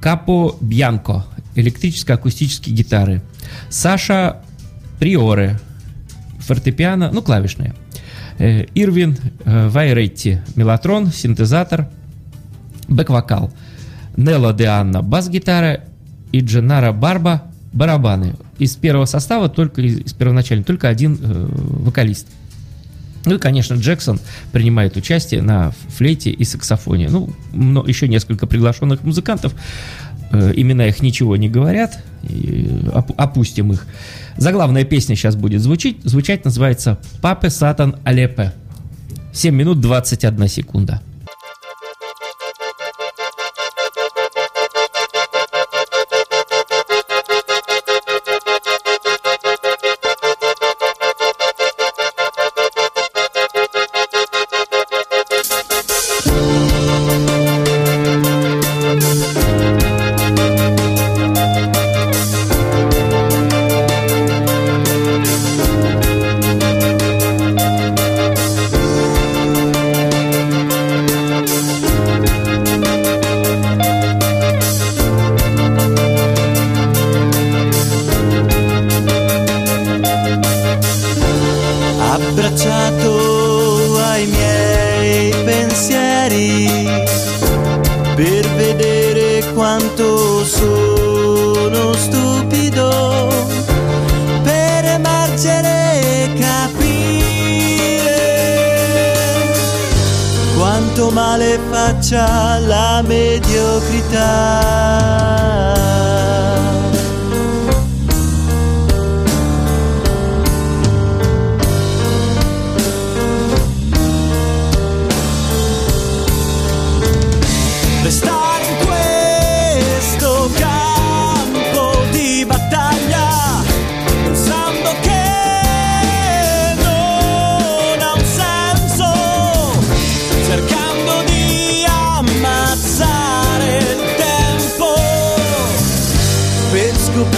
Капо 0.00 0.54
Бьянко, 0.60 1.26
электрические 1.56 2.14
акустические 2.14 2.72
гитары. 2.76 3.20
Саша 3.68 4.42
Приоре, 5.00 5.58
фортепиано, 6.38 7.10
ну, 7.12 7.22
клавишные. 7.22 7.74
Э, 8.38 8.66
Ирвин 8.76 9.18
Вайретти, 9.44 10.38
мелатрон, 10.54 11.10
синтезатор, 11.10 11.88
бэк-вокал. 12.86 13.52
Нелла 14.16 14.52
де 14.52 14.66
Анна, 14.66 15.02
бас-гитара 15.02 15.80
и 16.30 16.40
Дженара 16.40 16.92
Барба, 16.92 17.49
барабаны. 17.72 18.34
Из 18.58 18.76
первого 18.76 19.04
состава, 19.06 19.48
только 19.48 19.82
из, 19.82 20.12
первоначально, 20.12 20.64
только 20.64 20.88
один 20.88 21.18
э, 21.20 21.48
вокалист. 21.52 22.26
Ну 23.24 23.34
и, 23.34 23.38
конечно, 23.38 23.74
Джексон 23.74 24.18
принимает 24.52 24.96
участие 24.96 25.42
на 25.42 25.72
флейте 25.88 26.30
и 26.30 26.44
саксофоне. 26.44 27.08
Ну, 27.10 27.30
но 27.52 27.84
еще 27.86 28.08
несколько 28.08 28.46
приглашенных 28.46 29.04
музыкантов. 29.04 29.54
Э, 30.32 30.52
имена 30.56 30.86
их 30.86 31.02
ничего 31.02 31.36
не 31.36 31.48
говорят. 31.48 32.02
И, 32.22 32.68
э, 32.70 32.90
оп- 32.90 33.12
опустим 33.20 33.72
их. 33.72 33.86
Заглавная 34.36 34.84
песня 34.84 35.16
сейчас 35.16 35.36
будет 35.36 35.60
звучить. 35.60 35.98
Звучать 36.04 36.44
называется 36.44 36.98
«Папе 37.20 37.50
Сатан 37.50 37.96
Алепе». 38.04 38.52
7 39.32 39.54
минут 39.54 39.80
21 39.80 40.48
секунда. 40.48 41.02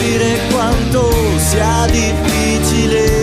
capire 0.03 0.37
quanto 0.51 1.11
sia 1.39 1.87
difficile. 1.87 3.22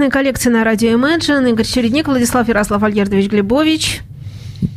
Частные 0.00 0.12
коллекции 0.12 0.48
на 0.48 0.64
радио 0.64 0.92
Imagine. 0.92 1.50
Игорь 1.50 1.66
Чередник, 1.66 2.08
Владислав 2.08 2.48
Ярослав 2.48 2.82
Альгердович 2.82 3.28
Глебович. 3.28 4.00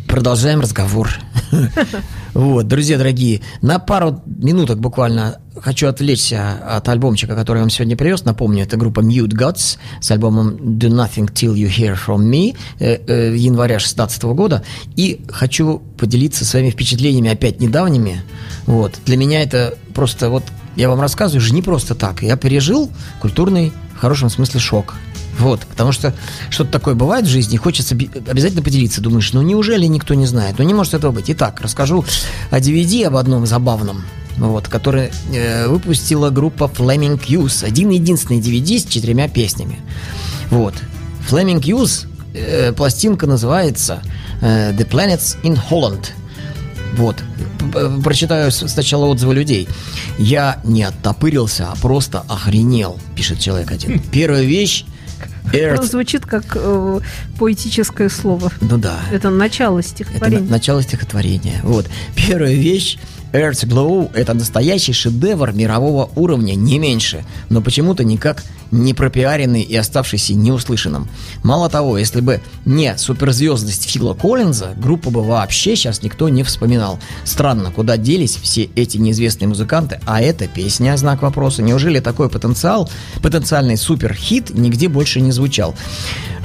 Продолжаем 0.05 0.59
разговор. 0.59 1.09
Вот, 2.33 2.67
друзья 2.67 2.97
дорогие, 2.97 3.41
на 3.61 3.77
пару 3.77 4.23
минуток 4.25 4.79
буквально 4.79 5.39
хочу 5.55 5.87
отвлечься 5.87 6.53
от 6.67 6.89
альбомчика, 6.89 7.35
который 7.35 7.59
я 7.59 7.61
вам 7.61 7.69
сегодня 7.69 7.95
привез. 7.95 8.25
Напомню, 8.25 8.63
это 8.63 8.75
группа 8.75 9.01
Mute 9.01 9.29
Gods 9.29 9.77
с 10.01 10.09
альбомом 10.09 10.55
Do 10.55 10.89
Nothing 10.89 11.31
Till 11.31 11.53
You 11.53 11.69
Hear 11.69 11.95
From 11.95 12.27
Me 12.27 12.57
э, 12.79 12.97
э, 13.07 13.35
января 13.37 13.75
2016 13.75 14.23
года. 14.23 14.63
И 14.95 15.21
хочу 15.29 15.83
поделиться 15.97 16.43
своими 16.43 16.71
впечатлениями 16.71 17.29
опять 17.29 17.61
недавними. 17.61 18.23
Вот, 18.65 18.95
для 19.05 19.15
меня 19.15 19.43
это 19.43 19.77
просто 19.93 20.31
вот, 20.31 20.43
я 20.75 20.89
вам 20.89 20.99
рассказываю 20.99 21.39
же 21.39 21.53
не 21.53 21.61
просто 21.61 21.93
так. 21.93 22.23
Я 22.23 22.35
пережил 22.35 22.91
культурный, 23.21 23.71
в 23.95 23.99
хорошем 23.99 24.31
смысле, 24.31 24.59
шок. 24.59 24.95
Вот, 25.39 25.61
потому 25.61 25.91
что 25.91 26.13
что-то 26.49 26.71
такое 26.71 26.93
бывает 26.95 27.25
в 27.25 27.29
жизни, 27.29 27.57
хочется 27.57 27.95
обязательно 27.95 28.61
поделиться. 28.61 29.01
Думаешь, 29.01 29.33
ну 29.33 29.41
неужели 29.41 29.85
никто 29.87 30.13
не 30.13 30.25
знает? 30.27 30.55
Ну 30.59 30.63
не 30.63 30.73
может 30.73 30.93
этого 30.93 31.11
быть. 31.11 31.25
Итак, 31.29 31.59
расскажу 31.61 32.05
о 32.51 32.59
DVD 32.59 33.05
об 33.07 33.15
одном 33.15 33.45
забавном, 33.47 34.03
вот, 34.37 34.67
который 34.67 35.09
э, 35.33 35.67
выпустила 35.67 36.29
группа 36.29 36.65
Flaming 36.65 37.19
Youth. 37.27 37.65
Один 37.65 37.89
единственный 37.89 38.39
DVD 38.39 38.77
с 38.79 38.85
четырьмя 38.85 39.27
песнями. 39.27 39.79
Вот. 40.51 40.75
Flaming 41.29 41.61
Youth, 41.61 42.05
э, 42.35 42.71
пластинка 42.73 43.25
называется 43.25 44.01
э, 44.41 44.71
The 44.73 44.87
Planets 44.87 45.37
in 45.43 45.59
Holland. 45.69 46.07
Вот. 46.95 47.15
П- 47.73 48.01
Прочитаю 48.03 48.51
сначала 48.51 49.05
отзывы 49.07 49.33
людей. 49.33 49.67
Я 50.19 50.59
не 50.63 50.83
оттопырился, 50.83 51.69
а 51.71 51.75
просто 51.75 52.23
охренел, 52.29 52.99
пишет 53.15 53.39
человек 53.39 53.71
один. 53.71 53.99
Первая 54.11 54.43
вещь 54.43 54.85
Earth. 55.51 55.83
Звучит 55.83 56.25
как 56.25 56.43
э, 56.55 56.99
поэтическое 57.37 58.09
слово. 58.09 58.51
Ну 58.61 58.77
да. 58.77 58.99
Это 59.11 59.29
начало 59.29 59.79
Это 59.79 59.87
стихотворения. 59.89 60.39
на- 60.41 60.49
начало 60.51 60.81
стихотворения. 60.81 61.59
Вот. 61.63 61.87
Первая 62.15 62.53
вещь. 62.53 62.97
Earth 63.33 63.65
Glow– 63.67 64.11
это 64.13 64.35
настоящий 64.35 64.93
шедевр 64.93 65.53
мирового 65.53 66.09
уровня, 66.15 66.53
не 66.53 66.77
меньше, 66.77 67.25
но 67.49 67.61
почему-то 67.61 68.03
никак 68.03 68.43
не 68.73 68.93
пропиаренный 68.93 69.61
и 69.61 69.75
оставшийся 69.75 70.33
неуслышанным. 70.33 71.07
Мало 71.43 71.69
того, 71.69 71.97
если 71.97 72.21
бы 72.21 72.41
не 72.65 72.97
суперзвездность 72.97 73.89
Фила 73.89 74.13
Коллинза, 74.13 74.73
группу 74.77 75.11
бы 75.11 75.23
вообще 75.23 75.75
сейчас 75.75 76.01
никто 76.03 76.27
не 76.29 76.43
вспоминал. 76.43 76.99
Странно, 77.23 77.71
куда 77.71 77.97
делись 77.97 78.35
все 78.41 78.63
эти 78.75 78.97
неизвестные 78.97 79.47
музыканты, 79.47 79.99
а 80.05 80.21
эта 80.21 80.47
песня, 80.47 80.97
знак 80.97 81.21
вопроса. 81.21 81.61
Неужели 81.61 81.99
такой 81.99 82.29
потенциал, 82.29 82.89
потенциальный 83.21 83.77
суперхит 83.77 84.49
нигде 84.49 84.87
больше 84.87 85.21
не 85.21 85.31
звучал? 85.31 85.75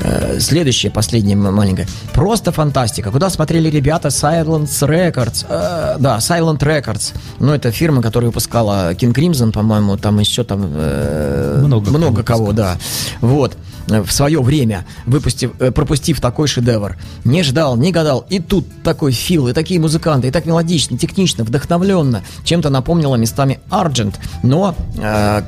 Э, 0.00 0.38
Следующее, 0.38 0.92
последнее 0.92 1.34
м- 1.36 1.52
маленькое. 1.54 1.88
Просто 2.12 2.52
фантастика. 2.52 3.10
Куда 3.10 3.30
смотрели 3.30 3.68
ребята 3.70 4.08
Silence 4.08 4.66
Records? 4.86 5.46
Э, 5.48 5.96
да, 5.98 6.18
Silent 6.18 6.58
Records. 6.58 7.14
Ну, 7.40 7.52
это 7.52 7.70
фирма, 7.72 8.02
которая 8.02 8.28
выпускала 8.28 8.92
King 8.94 9.12
Crimson, 9.14 9.50
по-моему, 9.52 9.96
там 9.96 10.18
еще 10.20 10.44
там... 10.44 10.70
э, 10.74 11.62
Много 11.66 11.86
кто 11.90 12.17
много 12.18 12.26
кого, 12.26 12.52
да. 12.52 12.78
Вот. 13.20 13.56
Э, 13.90 14.02
В 14.02 14.12
свое 14.12 14.40
время, 14.42 14.84
выпустив, 15.06 15.52
э, 15.60 15.70
пропустив 15.70 16.20
такой 16.20 16.48
шедевр, 16.48 16.96
не 17.24 17.42
ждал, 17.42 17.76
не 17.76 17.92
гадал. 17.92 18.26
И 18.30 18.40
тут 18.40 18.66
такой 18.82 19.12
фил, 19.12 19.48
и 19.48 19.52
такие 19.52 19.80
музыканты, 19.80 20.28
и 20.28 20.30
так 20.30 20.46
мелодично, 20.46 20.98
технично, 20.98 21.44
вдохновленно. 21.44 22.22
Чем-то 22.44 22.70
напомнило 22.70 23.16
местами 23.16 23.60
Argent. 23.70 24.14
Но 24.42 24.74
э, 24.96 25.42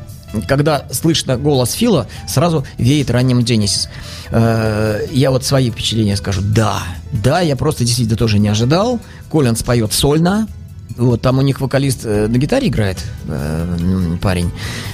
когда 0.47 0.85
слышно 0.93 1.37
голос 1.37 1.73
Фила, 1.73 2.07
сразу 2.29 2.65
веет 2.79 3.11
ранним 3.11 3.41
Genesis. 3.41 3.89
Э, 4.31 5.07
я 5.13 5.31
вот 5.31 5.45
свои 5.45 5.71
впечатления 5.71 6.17
скажу. 6.17 6.41
Да, 6.43 6.83
да, 7.13 7.41
я 7.41 7.57
просто 7.57 7.85
действительно 7.85 8.17
тоже 8.17 8.39
не 8.39 8.49
ожидал. 8.49 9.01
Коллинз 9.31 9.63
поет 9.63 9.93
сольно, 9.93 10.47
вот, 10.97 11.23
там 11.23 11.39
у 11.39 11.43
них 11.43 11.61
вокалист 11.61 12.01
э, 12.05 12.27
на 12.29 12.37
гитаре 12.37 12.69
играет, 12.69 12.99
э, 13.27 14.17
парень. 14.21 14.51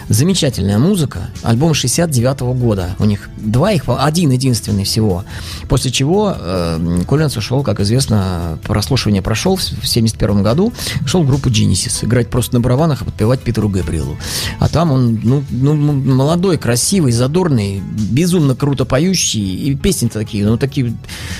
Замечательная 0.09 0.79
музыка. 0.79 1.31
Альбом 1.43 1.75
69 1.75 2.41
года. 2.57 2.95
У 2.99 3.05
них 3.05 3.29
два 3.39 3.73
их, 3.73 3.85
один 3.87 4.31
единственный 4.31 4.85
всего. 4.85 5.25
После 5.69 5.91
чего 5.91 6.35
э, 6.39 7.03
Коллинз 7.09 7.37
ушел, 7.37 7.63
как 7.63 7.81
известно, 7.81 8.59
прослушивание 8.63 9.23
прошел 9.23 9.57
в 9.57 9.63
71 9.87 10.43
году. 10.43 10.73
Шел 11.07 11.23
в 11.23 11.27
группу 11.27 11.49
Genesis. 11.49 12.05
Играть 12.05 12.29
просто 12.31 12.55
на 12.55 12.61
барабанах, 12.61 13.03
а 13.03 13.05
подпевать 13.05 13.41
Питеру 13.41 13.69
Габриэлу. 13.69 14.17
А 14.61 14.69
там 14.69 14.93
он, 14.93 15.21
ну, 15.23 15.43
ну, 15.51 15.73
м- 15.73 16.17
молодой, 16.17 16.57
красивый, 16.59 17.13
задорный, 17.13 17.81
безумно 17.81 18.55
круто 18.55 18.85
поющий. 18.85 19.57
И 19.57 19.75
песни-то 19.75 20.19
такие, 20.21 20.47
ну, 20.47 20.57
такие, 20.57 20.95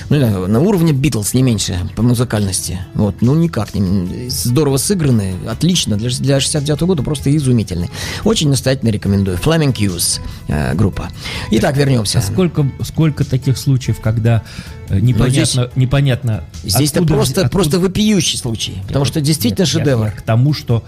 ну, 0.09 0.47
на 0.47 0.59
уровне 0.59 0.91
Битлз, 0.91 1.33
не 1.33 1.43
меньше 1.43 1.79
по 1.95 2.01
музыкальности. 2.01 2.79
Вот, 2.95 3.21
ну, 3.21 3.33
никак 3.35 3.73
не... 3.75 4.29
Здорово 4.47 4.77
сыграны, 4.77 5.35
отлично. 5.47 5.97
Для, 5.97 6.09
для 6.09 6.39
69 6.39 6.81
года 6.83 7.03
просто 7.03 7.35
изумительный. 7.35 7.89
Очень 8.23 8.49
настоятельно 8.49 8.89
рекомендую. 8.91 9.37
Flaming 9.37 9.73
Youth 9.73 10.21
э, 10.47 10.73
группа. 10.73 11.09
Итак, 11.51 11.75
вернемся. 11.75 12.19
А 12.19 12.21
сколько, 12.21 12.65
сколько 12.83 13.25
таких 13.25 13.57
случаев, 13.57 13.99
когда 13.99 14.43
э, 14.89 14.99
непонятно, 15.01 15.29
здесь- 15.45 15.75
непонятно 15.75 16.43
Здесь-то 16.63 16.99
откуда 16.99 17.13
просто, 17.15 17.33
вз- 17.41 17.43
откуда- 17.45 17.49
просто 17.51 17.79
вопиющий 17.79 18.37
случай. 18.37 18.77
Потому 18.87 19.03
что 19.03 19.19
действительно 19.19 19.65
Нет, 19.65 19.73
я- 19.73 19.79
шедевр. 19.79 20.05
я 20.05 20.11
к 20.11 20.21
тому, 20.21 20.53
что 20.53 20.83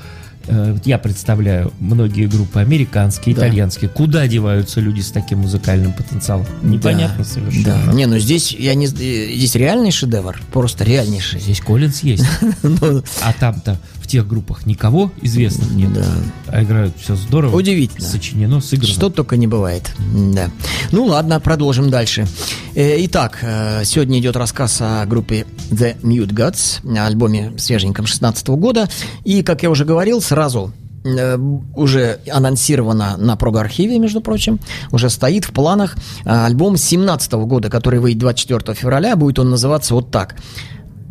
я 0.86 0.97
представляю 0.97 1.72
многие 1.80 2.26
группы 2.28 2.60
американские, 2.60 3.36
Да. 3.36 3.41
итальянские. 3.47 3.89
Куда 3.89 4.28
деваются 4.28 4.80
люди 4.80 5.02
с 5.02 5.12
таким 5.12 5.39
музыкальным 5.39 5.93
потенциалом? 5.93 6.45
Непонятно 6.62 7.20
Да, 7.20 7.24
совершенно. 7.24 7.86
Да. 7.86 7.93
Не, 7.93 8.06
ну 8.06 8.18
здесь 8.20 8.52
я 8.52 8.74
не, 8.76 8.86
э, 8.86 8.89
здесь 8.89 9.56
реальный 9.56 9.91
шедевр, 9.91 10.39
просто 10.52 10.84
реальнейший. 10.84 11.39
Здесь 11.39 11.62
Коллинз 11.62 12.02
есть. 12.04 12.26
Ну, 12.64 13.04
А 13.22 13.34
там-то 13.34 13.78
тех 14.10 14.28
группах 14.28 14.66
никого 14.66 15.12
известных 15.22 15.72
нет. 15.72 15.93
Да. 15.93 16.05
А 16.47 16.64
играют 16.64 16.95
все 16.99 17.16
здорово. 17.16 17.55
Удивительно. 17.55 18.05
Сочинено, 18.05 18.60
сыграно. 18.60 18.91
Что 18.91 19.10
только 19.10 19.38
не 19.38 19.47
бывает. 19.47 19.91
Да. 20.34 20.49
Ну 20.91 21.05
ладно, 21.05 21.39
продолжим 21.39 21.89
дальше. 21.89 22.28
Э, 22.74 22.95
Итак, 23.05 23.38
э, 23.41 23.84
сегодня 23.86 24.20
идет 24.20 24.36
рассказ 24.36 24.82
о 24.82 25.05
группе 25.05 25.45
The 25.70 26.01
Mute 26.01 26.34
Gods, 26.34 26.99
альбоме 26.99 27.53
свеженьком 27.57 28.07
16 28.07 28.47
года. 28.49 28.89
И, 29.24 29.43
как 29.43 29.62
я 29.62 29.70
уже 29.70 29.86
говорил, 29.86 30.22
сразу 30.22 30.74
э, 31.03 31.38
уже 31.76 32.20
анонсировано 32.32 33.16
на 33.16 33.36
прог-архиве, 33.36 33.99
между 33.99 34.22
прочим, 34.22 34.60
уже 34.91 35.12
стоит 35.12 35.45
в 35.45 35.51
планах 35.51 35.95
альбом 36.26 36.78
17 36.78 37.32
года, 37.34 37.70
который 37.70 37.99
выйдет 37.99 38.20
24 38.22 38.74
февраля, 38.74 39.16
будет 39.16 39.38
он 39.38 39.51
называться 39.51 39.93
вот 39.93 40.10
так. 40.10 40.36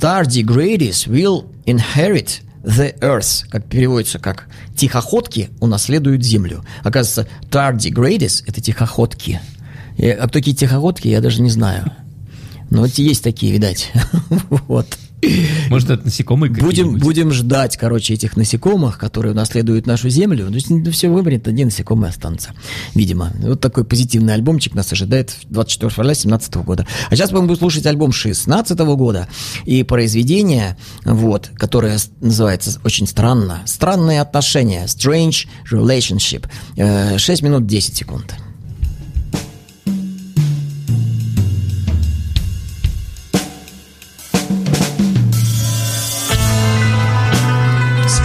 Tardigrades 0.01 1.09
will 1.09 1.46
inherit 1.64 2.40
the 2.69 2.99
earth, 3.01 3.49
как 3.51 3.64
переводится 3.66 4.19
как 4.19 4.47
тихоходки 4.77 5.51
унаследуют 5.61 6.23
землю. 6.23 6.64
Оказывается, 6.85 7.27
tardigrades– 7.51 8.45
это 8.47 8.61
тихоходки. 8.61 9.41
Э, 9.97 10.12
А 10.12 10.29
кто 10.29 10.35
такие 10.39 10.55
тихоходки, 10.57 11.09
я 11.09 11.21
даже 11.21 11.41
не 11.43 11.51
знаю. 11.51 11.91
Но 12.71 12.83
вот 12.83 12.91
есть 12.91 13.25
такие, 13.25 13.53
видать. 13.53 13.91
Вот. 14.51 14.99
Может, 15.71 15.91
это 15.91 16.05
насекомые 16.05 16.53
Будем, 16.53 16.97
будем 16.99 17.33
ждать, 17.33 17.77
короче, 17.77 18.14
этих 18.14 18.37
насекомых, 18.37 18.99
которые 18.99 19.33
унаследуют 19.33 19.87
нашу 19.87 20.09
землю. 20.09 20.51
То 20.51 20.59
ну, 20.69 20.91
все 20.91 21.09
вымрет, 21.09 21.49
одни 21.49 21.64
насекомые 21.64 22.11
останутся, 22.11 22.51
видимо. 22.95 23.33
Вот 23.41 23.61
такой 23.61 23.85
позитивный 23.85 24.35
альбомчик 24.35 24.75
нас 24.75 24.93
ожидает 24.93 25.35
24 25.45 25.91
февраля 25.91 26.14
2017 26.14 26.55
года. 26.57 26.87
А 27.11 27.16
сейчас 27.16 27.33
мы 27.33 27.43
будем 27.43 27.57
слушать 27.57 27.87
альбом 27.87 28.12
16 28.12 28.79
года 28.79 29.29
и 29.64 29.83
произведение, 29.83 30.77
вот, 31.05 31.51
которое 31.55 31.99
называется 32.21 32.81
очень 32.85 33.07
странно. 33.07 33.62
Странные 33.66 34.21
отношения. 34.21 34.85
Strange 34.85 35.47
Relationship. 35.71 36.47
Э, 36.77 37.19
6 37.19 37.43
минут 37.43 37.66
10 37.66 37.97
секунд. 37.97 38.35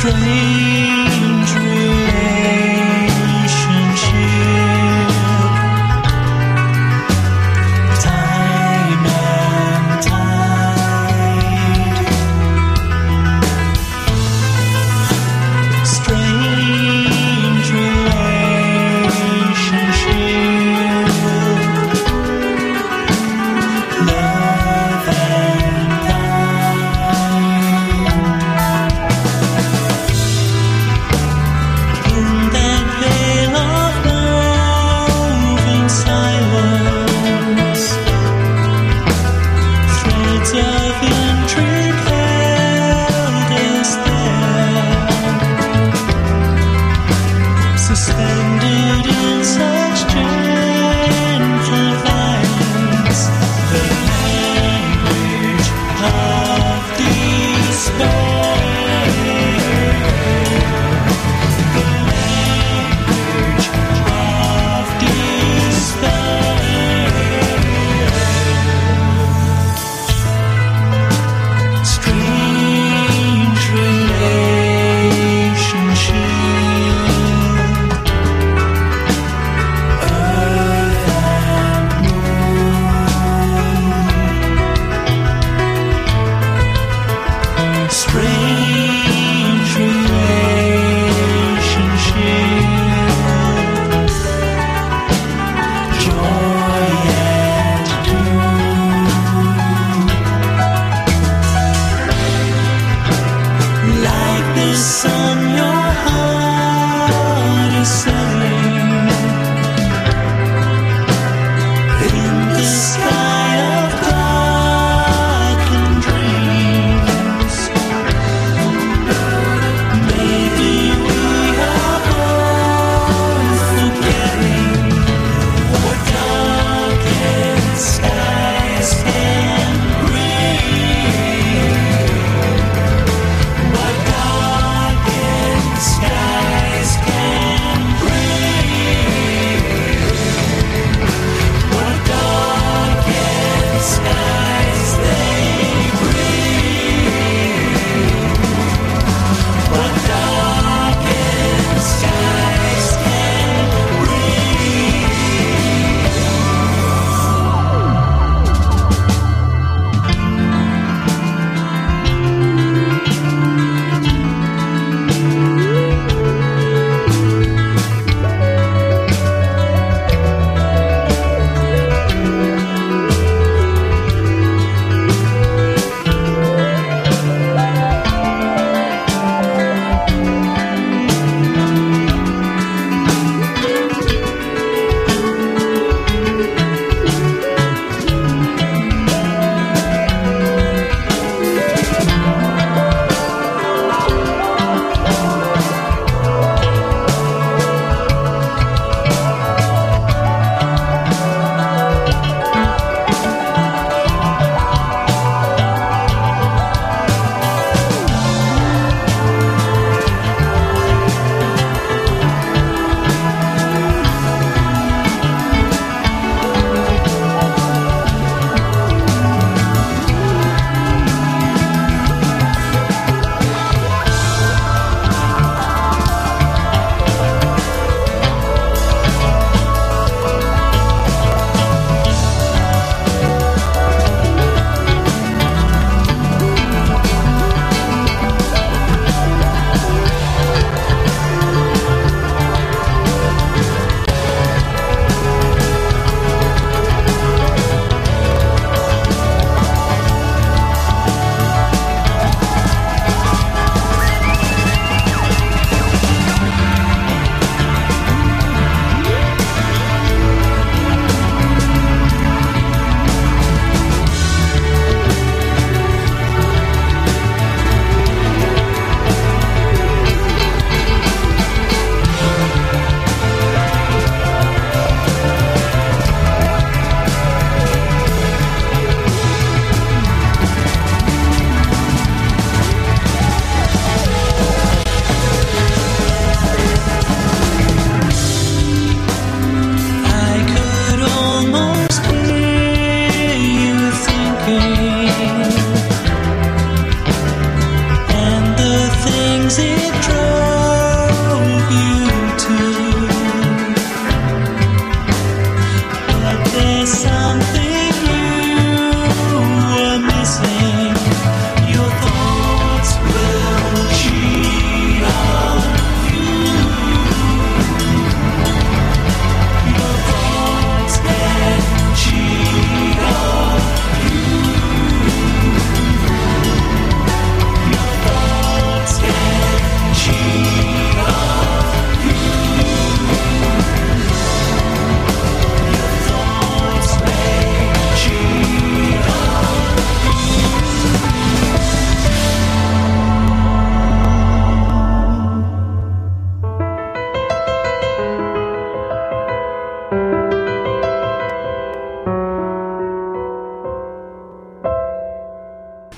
Dream. 0.04 0.73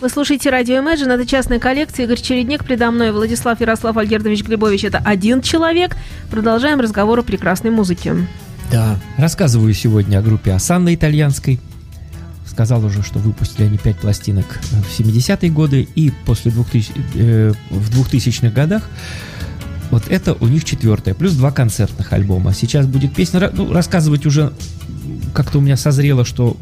Вы 0.06 0.10
слушаете 0.10 0.52
радио 0.52 0.76
Imagine, 0.76 1.14
это 1.14 1.26
частная 1.26 1.58
коллекция. 1.58 2.06
Игорь 2.06 2.22
Чередник 2.22 2.64
предо 2.64 2.92
мной, 2.92 3.12
Владислав 3.12 3.60
Ярослав 3.60 3.98
Альгердович 3.98 4.44
Глебович. 4.44 4.84
Это 4.84 5.00
один 5.00 5.42
человек. 5.42 5.98
Продолжаем 6.30 6.80
разговор 6.80 7.18
о 7.18 7.24
прекрасной 7.24 7.72
музыке. 7.72 8.14
Да. 8.72 9.00
Рассказываю 9.18 9.74
сегодня 9.74 10.20
о 10.20 10.22
группе 10.22 10.52
Асанна 10.52 10.94
итальянской. 10.94 11.60
Сказал 12.46 12.86
уже, 12.86 13.02
что 13.02 13.18
выпустили 13.18 13.66
они 13.66 13.80
пять 13.80 13.98
пластинок 13.98 14.46
в 14.62 15.00
70-е 15.00 15.50
годы 15.50 15.88
и 15.96 16.14
после 16.28 16.52
2000, 16.52 16.94
э, 17.16 17.54
в 17.72 18.00
2000-х 18.00 18.50
годах 18.50 18.84
вот 19.90 20.04
это 20.10 20.36
у 20.40 20.46
них 20.46 20.66
четвертое, 20.66 21.16
плюс 21.16 21.34
два 21.34 21.52
концертных 21.52 22.14
альбома. 22.14 22.54
Сейчас 22.54 22.86
будет 22.86 23.16
песня, 23.16 23.50
ну, 23.52 23.74
рассказывать 23.74 24.28
уже 24.28 24.54
как-то 25.34 25.58
у 25.58 25.62
меня 25.62 25.78
созрело, 25.78 26.26
что 26.26 26.58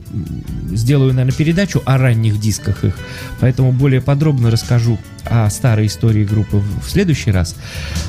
сделаю, 0.75 1.13
наверное, 1.13 1.35
передачу 1.37 1.81
о 1.85 1.97
ранних 1.97 2.39
дисках 2.39 2.83
их, 2.83 2.93
поэтому 3.39 3.71
более 3.71 4.01
подробно 4.01 4.51
расскажу 4.51 4.97
о 5.25 5.49
старой 5.49 5.87
истории 5.87 6.25
группы 6.25 6.57
в, 6.57 6.89
следующий 6.89 7.31
раз. 7.31 7.55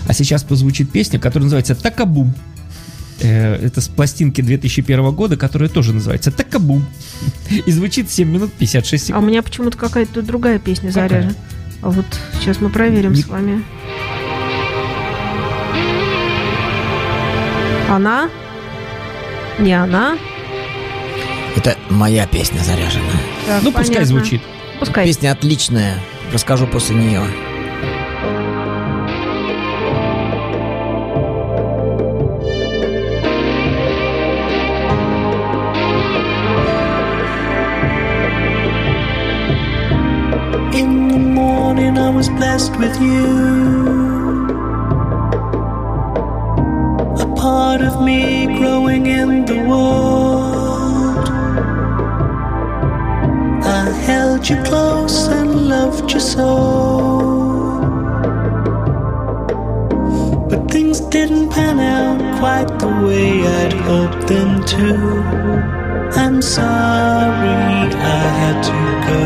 А 0.08 0.12
сейчас 0.12 0.42
позвучит 0.42 0.90
песня, 0.90 1.18
которая 1.18 1.44
называется 1.44 1.74
«Такабум». 1.74 2.34
Э, 3.20 3.54
Это 3.64 3.80
с 3.80 3.88
пластинки 3.88 4.40
2001 4.40 5.10
года, 5.12 5.36
которая 5.36 5.68
тоже 5.68 5.92
называется 5.92 6.30
«Такабум». 6.32 6.84
И 7.50 7.70
звучит 7.70 8.10
7 8.10 8.28
минут 8.28 8.52
56 8.52 8.92
А 8.92 9.14
у 9.14 9.18
секунд. 9.18 9.28
меня 9.30 9.42
почему-то 9.42 9.78
какая-то 9.78 10.22
другая 10.22 10.58
песня 10.58 10.90
заряжена. 10.90 11.32
А 11.82 11.90
вот 11.90 12.06
сейчас 12.40 12.60
мы 12.60 12.70
проверим 12.70 13.12
Не- 13.12 13.22
с 13.22 13.26
вами. 13.28 13.62
Она? 17.88 18.28
Не 19.60 19.72
она? 19.74 20.16
Это 21.56 21.76
моя 21.88 22.26
песня 22.26 22.58
заряжена. 22.60 23.04
Так, 23.46 23.62
Ну, 23.62 23.70
пускай 23.72 23.86
понятно. 23.96 24.06
звучит. 24.06 24.42
Пускай. 24.80 25.06
Песня 25.06 25.32
отличная. 25.32 25.98
Расскажу 26.32 26.66
после 26.66 26.96
нее. 26.96 27.22
In 40.80 41.08
the 41.08 41.18
morning, 41.18 41.96
I 41.98 42.10
was 42.10 42.28
blessed 42.28 42.76
with 42.82 42.96
you. 43.00 43.26
A 47.24 47.26
part 47.36 47.80
of 47.80 48.00
me 48.02 48.46
growing 48.58 49.06
in 49.06 49.44
the 49.46 49.58
world. 49.68 50.23
So. 56.24 56.50
But 60.48 60.70
things 60.70 61.00
didn't 61.00 61.50
pan 61.50 61.78
out 61.78 62.18
quite 62.38 62.78
the 62.78 62.88
way 63.06 63.46
I'd 63.60 63.74
hoped 63.74 64.26
them 64.26 64.64
to. 64.72 64.86
I'm 66.22 66.40
sorry 66.40 67.54
I 68.16 68.22
had 68.40 68.58
to 68.70 68.80
go. 69.08 69.22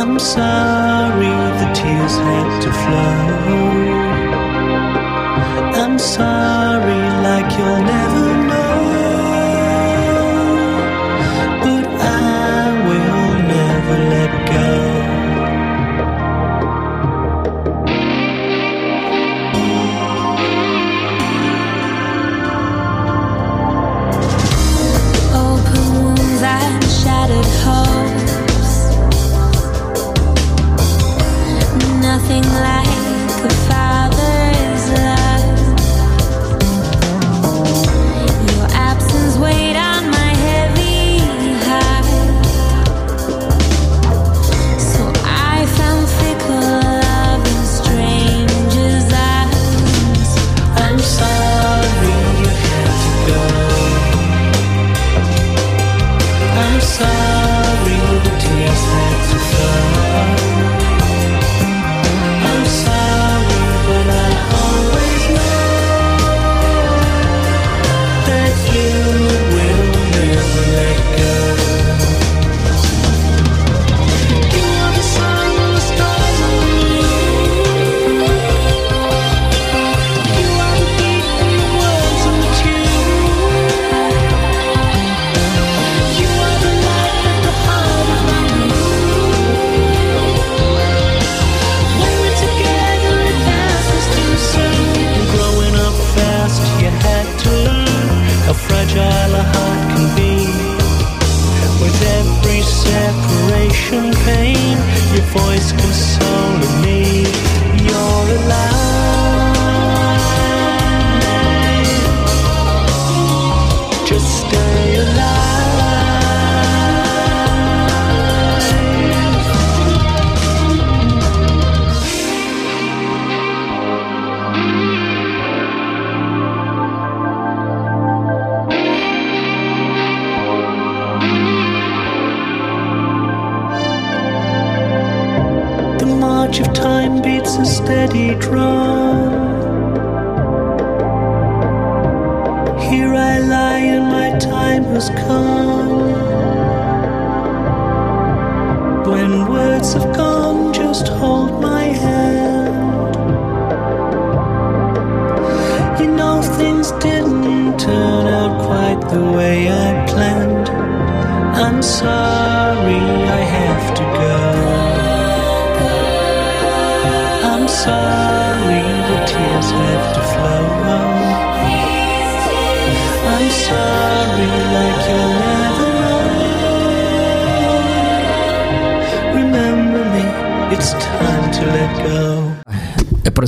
I'm 0.00 0.18
sorry 0.18 1.32
the 1.60 1.68
tears 1.78 2.14
had 2.28 2.50
to 2.64 2.70
flow. 2.82 3.99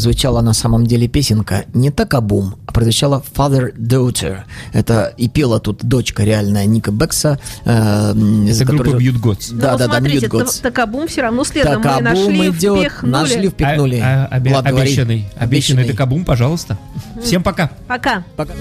Прозвучала 0.03 0.41
на 0.43 0.53
самом 0.53 0.85
деле 0.85 1.07
песенка 1.07 1.65
не 1.75 1.91
Такабум, 1.93 2.57
а 2.67 2.73
прозвучала 2.73 3.23
Father 3.37 3.73
Daughter. 3.77 4.41
Это 4.73 5.13
и 5.17 5.29
пела 5.29 5.61
тут 5.61 5.85
дочка 5.85 6.25
реальная 6.25 6.67
Ника 6.67 6.91
Бекса. 6.91 7.39
э, 7.65 8.13
Это 8.51 8.65
группа 8.65 8.97
Бьют 8.97 9.19
Готс. 9.19 9.51
Да, 9.51 9.73
Но 9.73 9.79
да, 9.79 9.87
да, 9.87 10.01
Mute 10.01 10.29
Gods. 10.29 10.57
та- 10.57 10.71
Такабум 10.71 11.07
все 11.07 11.23
равно 11.23 11.45
следом 11.45 11.77
мы 11.77 11.83
Такабум 11.85 12.05
нашли, 12.05 12.49
идет, 12.51 12.79
впихнули. 12.81 13.13
нашли, 13.13 13.49
впихнули. 13.49 14.01
А- 14.03 14.29
а- 14.29 14.37
обе- 14.39 14.51
Влад, 14.51 14.65
говори. 14.67 14.89
обещанный, 14.89 15.29
обещанный 15.39 15.85
Такабум, 15.85 16.25
пожалуйста. 16.25 16.77
Всем 17.23 17.45
пока. 17.45 17.71
Пока. 17.87 18.25
Пока. 18.37 18.55